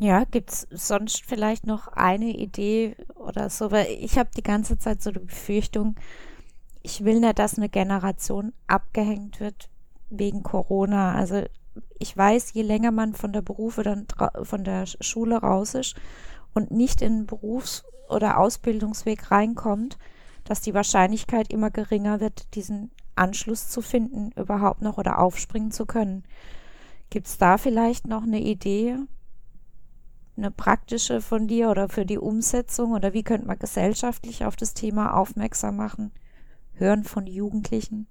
Ja, 0.00 0.24
gibt 0.24 0.50
es 0.50 0.68
sonst 0.70 1.24
vielleicht 1.26 1.66
noch 1.66 1.88
eine 1.88 2.30
Idee 2.30 2.96
oder 3.16 3.50
so? 3.50 3.72
Weil 3.72 3.86
ich 4.00 4.16
habe 4.16 4.30
die 4.36 4.44
ganze 4.44 4.78
Zeit 4.78 5.02
so 5.02 5.10
die 5.10 5.18
Befürchtung, 5.18 5.96
ich 6.88 7.04
will 7.04 7.20
nicht, 7.20 7.38
dass 7.38 7.58
eine 7.58 7.68
Generation 7.68 8.54
abgehängt 8.66 9.40
wird 9.40 9.68
wegen 10.08 10.42
Corona. 10.42 11.14
Also 11.14 11.42
ich 11.98 12.16
weiß, 12.16 12.54
je 12.54 12.62
länger 12.62 12.92
man 12.92 13.12
von 13.12 13.30
der 13.30 13.42
Berufe 13.42 13.82
dann 13.82 14.06
von 14.42 14.64
der 14.64 14.86
Schule 14.86 15.36
raus 15.36 15.74
ist 15.74 15.96
und 16.54 16.70
nicht 16.70 17.02
in 17.02 17.12
den 17.12 17.26
Berufs- 17.26 17.84
oder 18.08 18.38
Ausbildungsweg 18.38 19.30
reinkommt, 19.30 19.98
dass 20.44 20.62
die 20.62 20.72
Wahrscheinlichkeit 20.72 21.52
immer 21.52 21.70
geringer 21.70 22.20
wird, 22.20 22.54
diesen 22.54 22.90
Anschluss 23.16 23.68
zu 23.68 23.82
finden, 23.82 24.30
überhaupt 24.40 24.80
noch 24.80 24.96
oder 24.96 25.18
aufspringen 25.18 25.70
zu 25.70 25.84
können. 25.84 26.24
Gibt 27.10 27.26
es 27.26 27.36
da 27.36 27.58
vielleicht 27.58 28.06
noch 28.06 28.22
eine 28.22 28.40
Idee, 28.40 28.96
eine 30.38 30.50
praktische 30.50 31.20
von 31.20 31.48
dir 31.48 31.68
oder 31.68 31.90
für 31.90 32.06
die 32.06 32.18
Umsetzung 32.18 32.92
oder 32.92 33.12
wie 33.12 33.24
könnte 33.24 33.46
man 33.46 33.58
gesellschaftlich 33.58 34.46
auf 34.46 34.56
das 34.56 34.72
Thema 34.72 35.14
aufmerksam 35.14 35.76
machen? 35.76 36.12
Hören 36.78 37.04
von 37.04 37.26
Jugendlichen? 37.26 38.06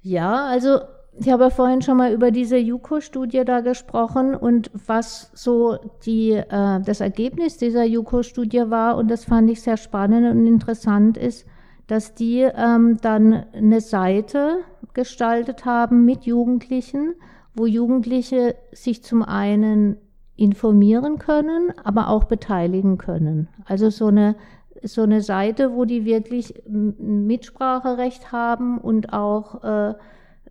Ja, 0.00 0.46
also 0.46 0.80
ich 1.18 1.28
habe 1.28 1.44
ja 1.44 1.50
vorhin 1.50 1.82
schon 1.82 1.98
mal 1.98 2.12
über 2.12 2.30
diese 2.30 2.56
JUKO-Studie 2.56 3.44
da 3.44 3.60
gesprochen 3.60 4.34
und 4.34 4.70
was 4.86 5.30
so 5.34 5.78
die, 6.04 6.30
äh, 6.32 6.80
das 6.80 7.00
Ergebnis 7.00 7.58
dieser 7.58 7.84
JUKO-Studie 7.84 8.64
war 8.70 8.96
und 8.96 9.10
das 9.10 9.24
fand 9.24 9.50
ich 9.50 9.60
sehr 9.60 9.76
spannend 9.76 10.30
und 10.30 10.46
interessant 10.46 11.18
ist, 11.18 11.46
dass 11.86 12.14
die 12.14 12.40
ähm, 12.40 12.98
dann 13.02 13.44
eine 13.52 13.80
Seite 13.80 14.60
gestaltet 14.94 15.64
haben 15.64 16.04
mit 16.04 16.24
Jugendlichen, 16.24 17.14
wo 17.54 17.66
Jugendliche 17.66 18.54
sich 18.72 19.02
zum 19.02 19.22
einen 19.22 19.98
informieren 20.36 21.18
können, 21.18 21.72
aber 21.84 22.08
auch 22.08 22.24
beteiligen 22.24 22.96
können. 22.96 23.48
Also 23.66 23.90
so 23.90 24.06
eine, 24.06 24.36
so 24.84 25.02
eine 25.02 25.20
Seite, 25.20 25.74
wo 25.74 25.84
die 25.84 26.04
wirklich 26.04 26.62
Mitspracherecht 26.66 28.32
haben 28.32 28.78
und 28.78 29.12
auch 29.12 29.62
äh, 29.64 29.94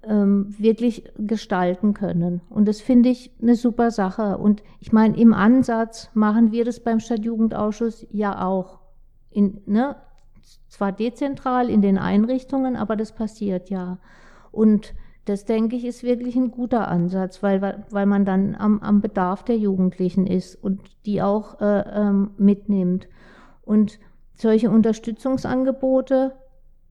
ähm, 0.04 0.54
wirklich 0.58 1.04
gestalten 1.18 1.94
können. 1.94 2.42
Und 2.50 2.68
das 2.68 2.82
finde 2.82 3.10
ich 3.10 3.32
eine 3.42 3.56
super 3.56 3.92
Sache. 3.92 4.38
Und 4.38 4.64
ich 4.80 4.92
meine, 4.92 5.18
im 5.18 5.34
Ansatz 5.34 6.10
machen 6.14 6.52
wir 6.52 6.66
das 6.66 6.80
beim 6.80 7.00
Stadtjugendausschuss 7.00 8.08
ja 8.12 8.46
auch. 8.46 8.80
In, 9.30 9.62
ne, 9.66 9.96
zwar 10.68 10.92
dezentral 10.92 11.70
in 11.70 11.82
den 11.82 11.98
Einrichtungen, 11.98 12.76
aber 12.76 12.96
das 12.96 13.12
passiert 13.12 13.70
ja. 13.70 14.00
Und 14.52 14.94
das 15.26 15.46
denke 15.46 15.76
ich 15.76 15.86
ist 15.86 16.04
wirklich 16.04 16.36
ein 16.36 16.50
guter 16.50 16.88
Ansatz, 16.88 17.44
weil, 17.44 17.86
weil 17.92 18.06
man 18.06 18.26
dann 18.26 18.56
am, 18.56 18.80
am 18.80 19.02
Bedarf 19.02 19.44
der 19.44 19.58
Jugendlichen 19.58 20.26
ist 20.26 20.56
und 20.56 20.82
die 21.06 21.22
auch 21.22 21.62
äh, 21.62 21.84
ähm, 21.94 22.32
mitnimmt. 22.38 23.08
Und 23.62 24.00
solche 24.42 24.72
Unterstützungsangebote 24.72 26.36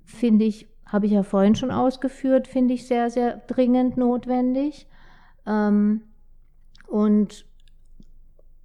finde 0.05 0.44
ich, 0.44 0.68
habe 0.86 1.07
ich 1.07 1.12
ja 1.12 1.24
vorhin 1.24 1.57
schon 1.57 1.72
ausgeführt, 1.72 2.46
finde 2.46 2.74
ich 2.74 2.86
sehr, 2.86 3.11
sehr 3.11 3.38
dringend 3.48 3.96
notwendig. 3.96 4.86
Ähm, 5.46 6.03
und 6.86 7.44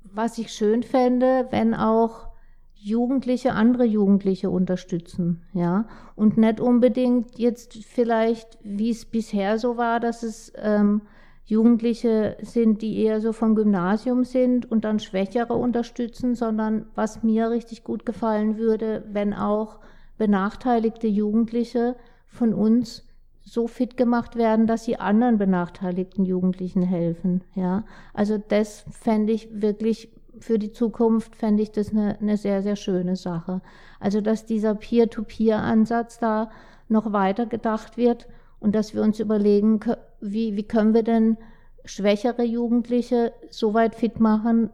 was 0.04 0.38
ich 0.38 0.54
schön 0.54 0.84
fände, 0.84 1.48
wenn 1.50 1.74
auch 1.74 2.28
Jugendliche 2.76 3.54
andere 3.54 3.86
Jugendliche 3.86 4.52
unterstützen, 4.52 5.42
ja, 5.54 5.88
und 6.16 6.38
nicht 6.38 6.60
unbedingt 6.60 7.40
jetzt 7.40 7.84
vielleicht, 7.84 8.60
wie 8.62 8.92
es 8.92 9.06
bisher 9.06 9.58
so 9.58 9.78
war, 9.78 10.00
dass 10.00 10.22
es 10.22 10.54
ähm, 10.58 11.02
Jugendliche 11.46 12.38
sind, 12.42 12.82
die 12.82 13.04
eher 13.04 13.22
so 13.22 13.32
vom 13.32 13.56
Gymnasium 13.56 14.24
sind 14.24 14.70
und 14.70 14.84
dann 14.84 15.00
Schwächere 15.00 15.54
unterstützen, 15.54 16.34
sondern 16.34 16.88
was 16.96 17.22
mir 17.24 17.52
richtig 17.52 17.84
gut 17.84 18.06
gefallen 18.06 18.58
würde, 18.58 19.04
wenn 19.12 19.34
auch 19.34 19.80
benachteiligte 20.18 21.08
Jugendliche 21.08 21.96
von 22.26 22.54
uns 22.54 23.08
so 23.44 23.68
fit 23.68 23.96
gemacht 23.96 24.36
werden, 24.36 24.66
dass 24.66 24.86
sie 24.86 24.98
anderen 24.98 25.38
benachteiligten 25.38 26.26
Jugendlichen 26.26 26.82
helfen. 26.82 27.44
Ja, 27.54 27.84
also 28.14 28.40
das 28.40 28.84
fände 28.90 29.34
ich 29.34 29.62
wirklich 29.62 30.10
für 30.40 30.60
die 30.60 30.72
Zukunft 30.72 31.36
fände 31.36 31.64
ich 31.64 31.72
das 31.72 31.92
eine, 31.92 32.20
eine 32.20 32.38
sehr, 32.38 32.62
sehr 32.62 32.76
schöne 32.76 33.16
Sache. 33.16 33.62
Also, 34.00 34.20
dass 34.22 34.46
dieser 34.46 34.76
Peer-to-Peer-Ansatz 34.76 36.20
da 36.20 36.50
noch 36.90 37.14
weiter 37.14 37.46
gedacht 37.46 37.98
wird 37.98 38.28
und 38.60 38.76
dass 38.76 38.94
wir 38.94 39.02
uns 39.02 39.20
überlegen, 39.20 39.80
wie, 40.22 40.56
wie 40.56 40.64
können 40.64 40.94
wir 40.94 41.04
denn 41.04 41.38
schwächere 41.86 42.44
Jugendliche 42.44 43.34
so 43.50 43.74
weit 43.74 43.96
fit 43.96 44.20
machen 44.20 44.70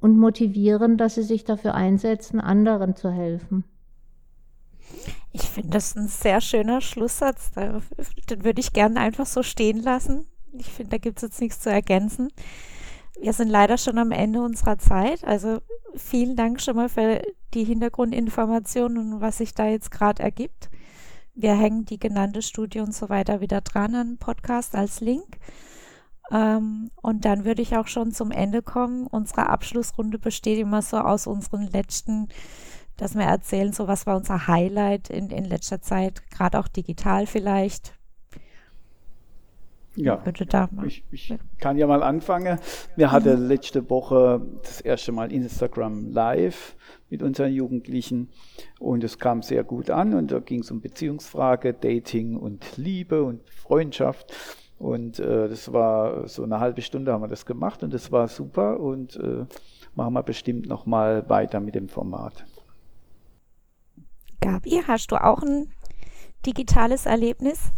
und 0.00 0.18
motivieren, 0.18 0.98
dass 0.98 1.14
sie 1.14 1.22
sich 1.22 1.44
dafür 1.44 1.74
einsetzen, 1.74 2.40
anderen 2.40 2.96
zu 2.96 3.10
helfen. 3.10 3.64
Ich 5.32 5.42
finde 5.42 5.70
das 5.70 5.96
ein 5.96 6.08
sehr 6.08 6.40
schöner 6.40 6.80
Schlusssatz. 6.80 7.52
Den 7.52 8.44
würde 8.44 8.60
ich 8.60 8.72
gerne 8.72 9.00
einfach 9.00 9.26
so 9.26 9.42
stehen 9.42 9.82
lassen. 9.82 10.26
Ich 10.52 10.68
finde, 10.68 10.90
da 10.90 10.98
gibt 10.98 11.18
es 11.18 11.22
jetzt 11.22 11.40
nichts 11.40 11.60
zu 11.60 11.70
ergänzen. 11.70 12.30
Wir 13.18 13.32
sind 13.32 13.48
leider 13.48 13.78
schon 13.78 13.98
am 13.98 14.10
Ende 14.10 14.42
unserer 14.42 14.78
Zeit. 14.78 15.24
Also 15.24 15.60
vielen 15.94 16.36
Dank 16.36 16.60
schon 16.60 16.76
mal 16.76 16.88
für 16.88 17.22
die 17.54 17.64
Hintergrundinformationen 17.64 19.14
und 19.14 19.20
was 19.20 19.38
sich 19.38 19.54
da 19.54 19.66
jetzt 19.66 19.90
gerade 19.90 20.22
ergibt. 20.22 20.68
Wir 21.34 21.54
hängen 21.54 21.84
die 21.86 21.98
genannte 21.98 22.42
Studie 22.42 22.80
und 22.80 22.94
so 22.94 23.08
weiter 23.08 23.40
wieder 23.40 23.62
dran 23.62 23.94
an 23.94 24.18
Podcast 24.18 24.74
als 24.74 25.00
Link. 25.00 25.38
Ähm, 26.30 26.90
und 27.00 27.24
dann 27.24 27.44
würde 27.44 27.62
ich 27.62 27.76
auch 27.76 27.86
schon 27.86 28.12
zum 28.12 28.30
Ende 28.30 28.62
kommen. 28.62 29.06
Unsere 29.06 29.48
Abschlussrunde 29.48 30.18
besteht 30.18 30.58
immer 30.58 30.82
so 30.82 30.98
aus 30.98 31.26
unseren 31.26 31.66
letzten, 31.66 32.28
dass 32.96 33.14
wir 33.14 33.24
erzählen, 33.24 33.72
so 33.72 33.88
was 33.88 34.06
war 34.06 34.16
unser 34.16 34.46
Highlight 34.46 35.10
in, 35.10 35.30
in 35.30 35.44
letzter 35.44 35.80
Zeit, 35.80 36.30
gerade 36.30 36.58
auch 36.58 36.68
digital 36.68 37.26
vielleicht. 37.26 37.94
Ja. 39.94 40.22
Ich, 40.86 41.04
ich 41.10 41.34
kann 41.58 41.76
ja 41.76 41.86
mal 41.86 42.02
anfangen. 42.02 42.58
Wir 42.96 43.12
hatten 43.12 43.46
letzte 43.46 43.88
Woche 43.90 44.40
das 44.62 44.80
erste 44.80 45.12
Mal 45.12 45.30
Instagram 45.30 46.10
Live 46.12 46.76
mit 47.10 47.22
unseren 47.22 47.52
Jugendlichen 47.52 48.30
und 48.80 49.04
es 49.04 49.18
kam 49.18 49.42
sehr 49.42 49.64
gut 49.64 49.90
an 49.90 50.14
und 50.14 50.30
da 50.30 50.38
ging 50.38 50.60
es 50.60 50.70
um 50.70 50.80
Beziehungsfrage, 50.80 51.74
Dating 51.74 52.36
und 52.36 52.78
Liebe 52.78 53.22
und 53.22 53.48
Freundschaft 53.50 54.32
und 54.78 55.18
äh, 55.20 55.48
das 55.48 55.72
war 55.72 56.26
so 56.26 56.42
eine 56.42 56.58
halbe 56.58 56.80
Stunde 56.82 57.12
haben 57.12 57.22
wir 57.22 57.28
das 57.28 57.44
gemacht 57.44 57.82
und 57.82 57.92
das 57.92 58.10
war 58.10 58.28
super 58.28 58.80
und 58.80 59.16
äh, 59.16 59.44
machen 59.94 60.14
wir 60.14 60.22
bestimmt 60.22 60.66
noch 60.66 60.86
mal 60.86 61.28
weiter 61.28 61.60
mit 61.60 61.74
dem 61.74 61.88
Format. 61.88 62.44
Gabi, 64.40 64.82
hast 64.86 65.12
du 65.12 65.22
auch 65.22 65.42
ein 65.42 65.72
digitales 66.46 67.06
Erlebnis? 67.06 67.70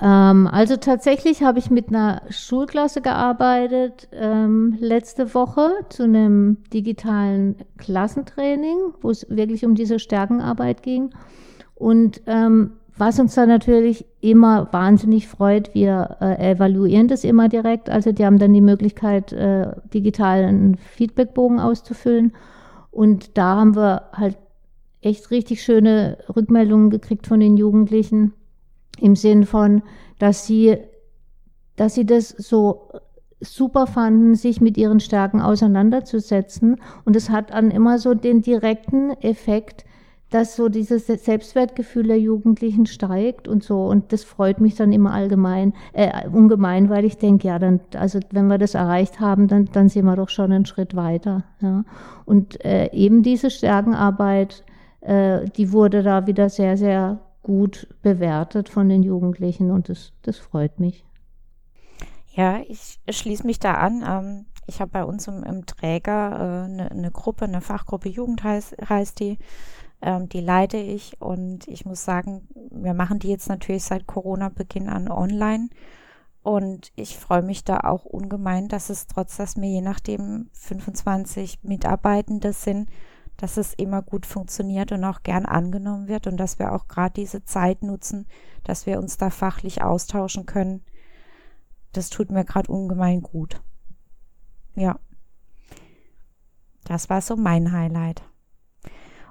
Ähm, 0.00 0.46
also 0.46 0.76
tatsächlich 0.76 1.42
habe 1.42 1.58
ich 1.58 1.70
mit 1.70 1.88
einer 1.88 2.22
Schulklasse 2.30 3.00
gearbeitet 3.00 4.08
ähm, 4.12 4.76
letzte 4.78 5.34
Woche 5.34 5.70
zu 5.88 6.04
einem 6.04 6.58
digitalen 6.72 7.56
Klassentraining, 7.78 8.78
wo 9.00 9.10
es 9.10 9.26
wirklich 9.28 9.64
um 9.64 9.74
diese 9.74 9.98
Stärkenarbeit 9.98 10.82
ging. 10.82 11.10
Und 11.74 12.22
ähm, 12.26 12.72
was 12.96 13.20
uns 13.20 13.34
da 13.34 13.46
natürlich 13.46 14.06
immer 14.20 14.72
wahnsinnig 14.72 15.28
freut, 15.28 15.72
wir 15.74 16.16
äh, 16.20 16.52
evaluieren 16.52 17.06
das 17.06 17.22
immer 17.22 17.48
direkt. 17.48 17.90
Also 17.90 18.10
die 18.12 18.24
haben 18.26 18.38
dann 18.38 18.52
die 18.52 18.60
Möglichkeit, 18.60 19.32
äh, 19.32 19.70
digitalen 19.94 20.76
Feedbackbogen 20.76 21.60
auszufüllen. 21.60 22.32
Und 22.90 23.38
da 23.38 23.56
haben 23.56 23.76
wir 23.76 24.02
halt 24.12 24.36
echt 25.00 25.30
richtig 25.30 25.62
schöne 25.62 26.18
Rückmeldungen 26.34 26.90
gekriegt 26.90 27.28
von 27.28 27.38
den 27.38 27.56
Jugendlichen 27.56 28.34
im 29.00 29.16
Sinn 29.16 29.44
von, 29.44 29.82
dass 30.18 30.46
sie, 30.46 30.76
dass 31.76 31.94
sie 31.94 32.06
das 32.06 32.28
so 32.28 32.90
super 33.40 33.86
fanden, 33.86 34.34
sich 34.34 34.60
mit 34.60 34.76
ihren 34.76 35.00
Stärken 35.00 35.40
auseinanderzusetzen. 35.40 36.76
Und 37.04 37.16
es 37.16 37.30
hat 37.30 37.50
dann 37.50 37.70
immer 37.70 37.98
so 37.98 38.14
den 38.14 38.42
direkten 38.42 39.10
Effekt, 39.22 39.84
dass 40.30 40.56
so 40.56 40.68
dieses 40.68 41.06
Selbstwertgefühl 41.06 42.08
der 42.08 42.20
Jugendlichen 42.20 42.84
steigt 42.86 43.48
und 43.48 43.62
so. 43.62 43.86
Und 43.86 44.12
das 44.12 44.24
freut 44.24 44.60
mich 44.60 44.74
dann 44.74 44.92
immer 44.92 45.12
allgemein, 45.12 45.72
äh, 45.94 46.28
ungemein, 46.28 46.90
weil 46.90 47.04
ich 47.04 47.16
denke, 47.16 47.48
ja, 47.48 47.58
dann, 47.58 47.80
also 47.96 48.20
wenn 48.30 48.48
wir 48.48 48.58
das 48.58 48.74
erreicht 48.74 49.20
haben, 49.20 49.48
dann, 49.48 49.66
dann 49.72 49.88
sind 49.88 50.04
wir 50.04 50.16
doch 50.16 50.28
schon 50.28 50.52
einen 50.52 50.66
Schritt 50.66 50.94
weiter. 50.94 51.44
Ja. 51.60 51.84
Und 52.26 52.62
äh, 52.64 52.90
eben 52.92 53.22
diese 53.22 53.50
Stärkenarbeit, 53.50 54.64
äh, 55.00 55.46
die 55.56 55.72
wurde 55.72 56.02
da 56.02 56.26
wieder 56.26 56.50
sehr, 56.50 56.76
sehr 56.76 57.20
gut 57.48 57.88
bewertet 58.02 58.68
von 58.68 58.90
den 58.90 59.02
Jugendlichen 59.02 59.70
und 59.70 59.88
das, 59.88 60.12
das 60.20 60.36
freut 60.36 60.78
mich. 60.78 61.06
Ja, 62.34 62.60
ich 62.68 63.00
schließe 63.08 63.46
mich 63.46 63.58
da 63.58 63.72
an. 63.72 64.04
Ähm, 64.06 64.46
ich 64.66 64.82
habe 64.82 64.90
bei 64.90 65.02
uns 65.02 65.28
im, 65.28 65.42
im 65.44 65.64
Träger 65.64 66.64
eine, 66.64 66.90
äh, 66.90 66.92
eine 66.92 67.10
Gruppe, 67.10 67.46
eine 67.46 67.62
Fachgruppe 67.62 68.10
Jugend 68.10 68.44
heißt, 68.44 68.76
heißt 68.86 69.18
die. 69.18 69.38
Ähm, 70.02 70.28
die 70.28 70.42
leite 70.42 70.76
ich 70.76 71.22
und 71.22 71.66
ich 71.68 71.86
muss 71.86 72.04
sagen, 72.04 72.46
wir 72.70 72.92
machen 72.92 73.18
die 73.18 73.28
jetzt 73.28 73.48
natürlich 73.48 73.82
seit 73.82 74.06
Corona-Beginn 74.06 74.90
an 74.90 75.10
online. 75.10 75.70
Und 76.42 76.92
ich 76.96 77.16
freue 77.16 77.42
mich 77.42 77.64
da 77.64 77.80
auch 77.80 78.04
ungemein, 78.04 78.68
dass 78.68 78.90
es 78.90 79.06
trotz, 79.06 79.38
dass 79.38 79.56
wir 79.56 79.68
je 79.68 79.80
nachdem 79.80 80.50
25 80.52 81.60
Mitarbeitende 81.62 82.52
sind, 82.52 82.90
dass 83.38 83.56
es 83.56 83.72
immer 83.72 84.02
gut 84.02 84.26
funktioniert 84.26 84.92
und 84.92 85.04
auch 85.04 85.22
gern 85.22 85.46
angenommen 85.46 86.08
wird 86.08 86.26
und 86.26 86.36
dass 86.36 86.58
wir 86.58 86.72
auch 86.72 86.88
gerade 86.88 87.14
diese 87.14 87.44
Zeit 87.44 87.82
nutzen, 87.82 88.26
dass 88.64 88.84
wir 88.84 88.98
uns 88.98 89.16
da 89.16 89.30
fachlich 89.30 89.82
austauschen 89.82 90.44
können. 90.44 90.82
das 91.92 92.10
tut 92.10 92.30
mir 92.30 92.44
gerade 92.44 92.70
ungemein 92.70 93.22
gut. 93.22 93.62
Ja. 94.74 94.98
Das 96.84 97.08
war 97.08 97.22
so 97.22 97.36
mein 97.36 97.72
Highlight. 97.72 98.22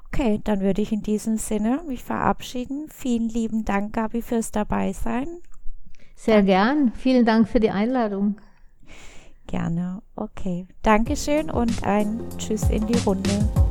Okay, 0.07 0.39
dann 0.43 0.61
würde 0.61 0.81
ich 0.81 0.91
in 0.91 1.03
diesem 1.03 1.37
Sinne 1.37 1.83
mich 1.87 2.03
verabschieden. 2.03 2.87
Vielen 2.89 3.29
lieben 3.29 3.65
Dank, 3.65 3.93
Gabi, 3.93 4.21
fürs 4.21 4.51
Dabeisein. 4.51 5.27
Sehr 6.15 6.43
gern. 6.43 6.91
Vielen 6.93 7.25
Dank 7.25 7.47
für 7.47 7.59
die 7.59 7.71
Einladung. 7.71 8.37
Gerne. 9.47 10.01
Okay. 10.15 10.67
Dankeschön 10.81 11.51
und 11.51 11.83
ein 11.83 12.21
Tschüss 12.37 12.69
in 12.69 12.87
die 12.87 12.97
Runde. 12.99 13.66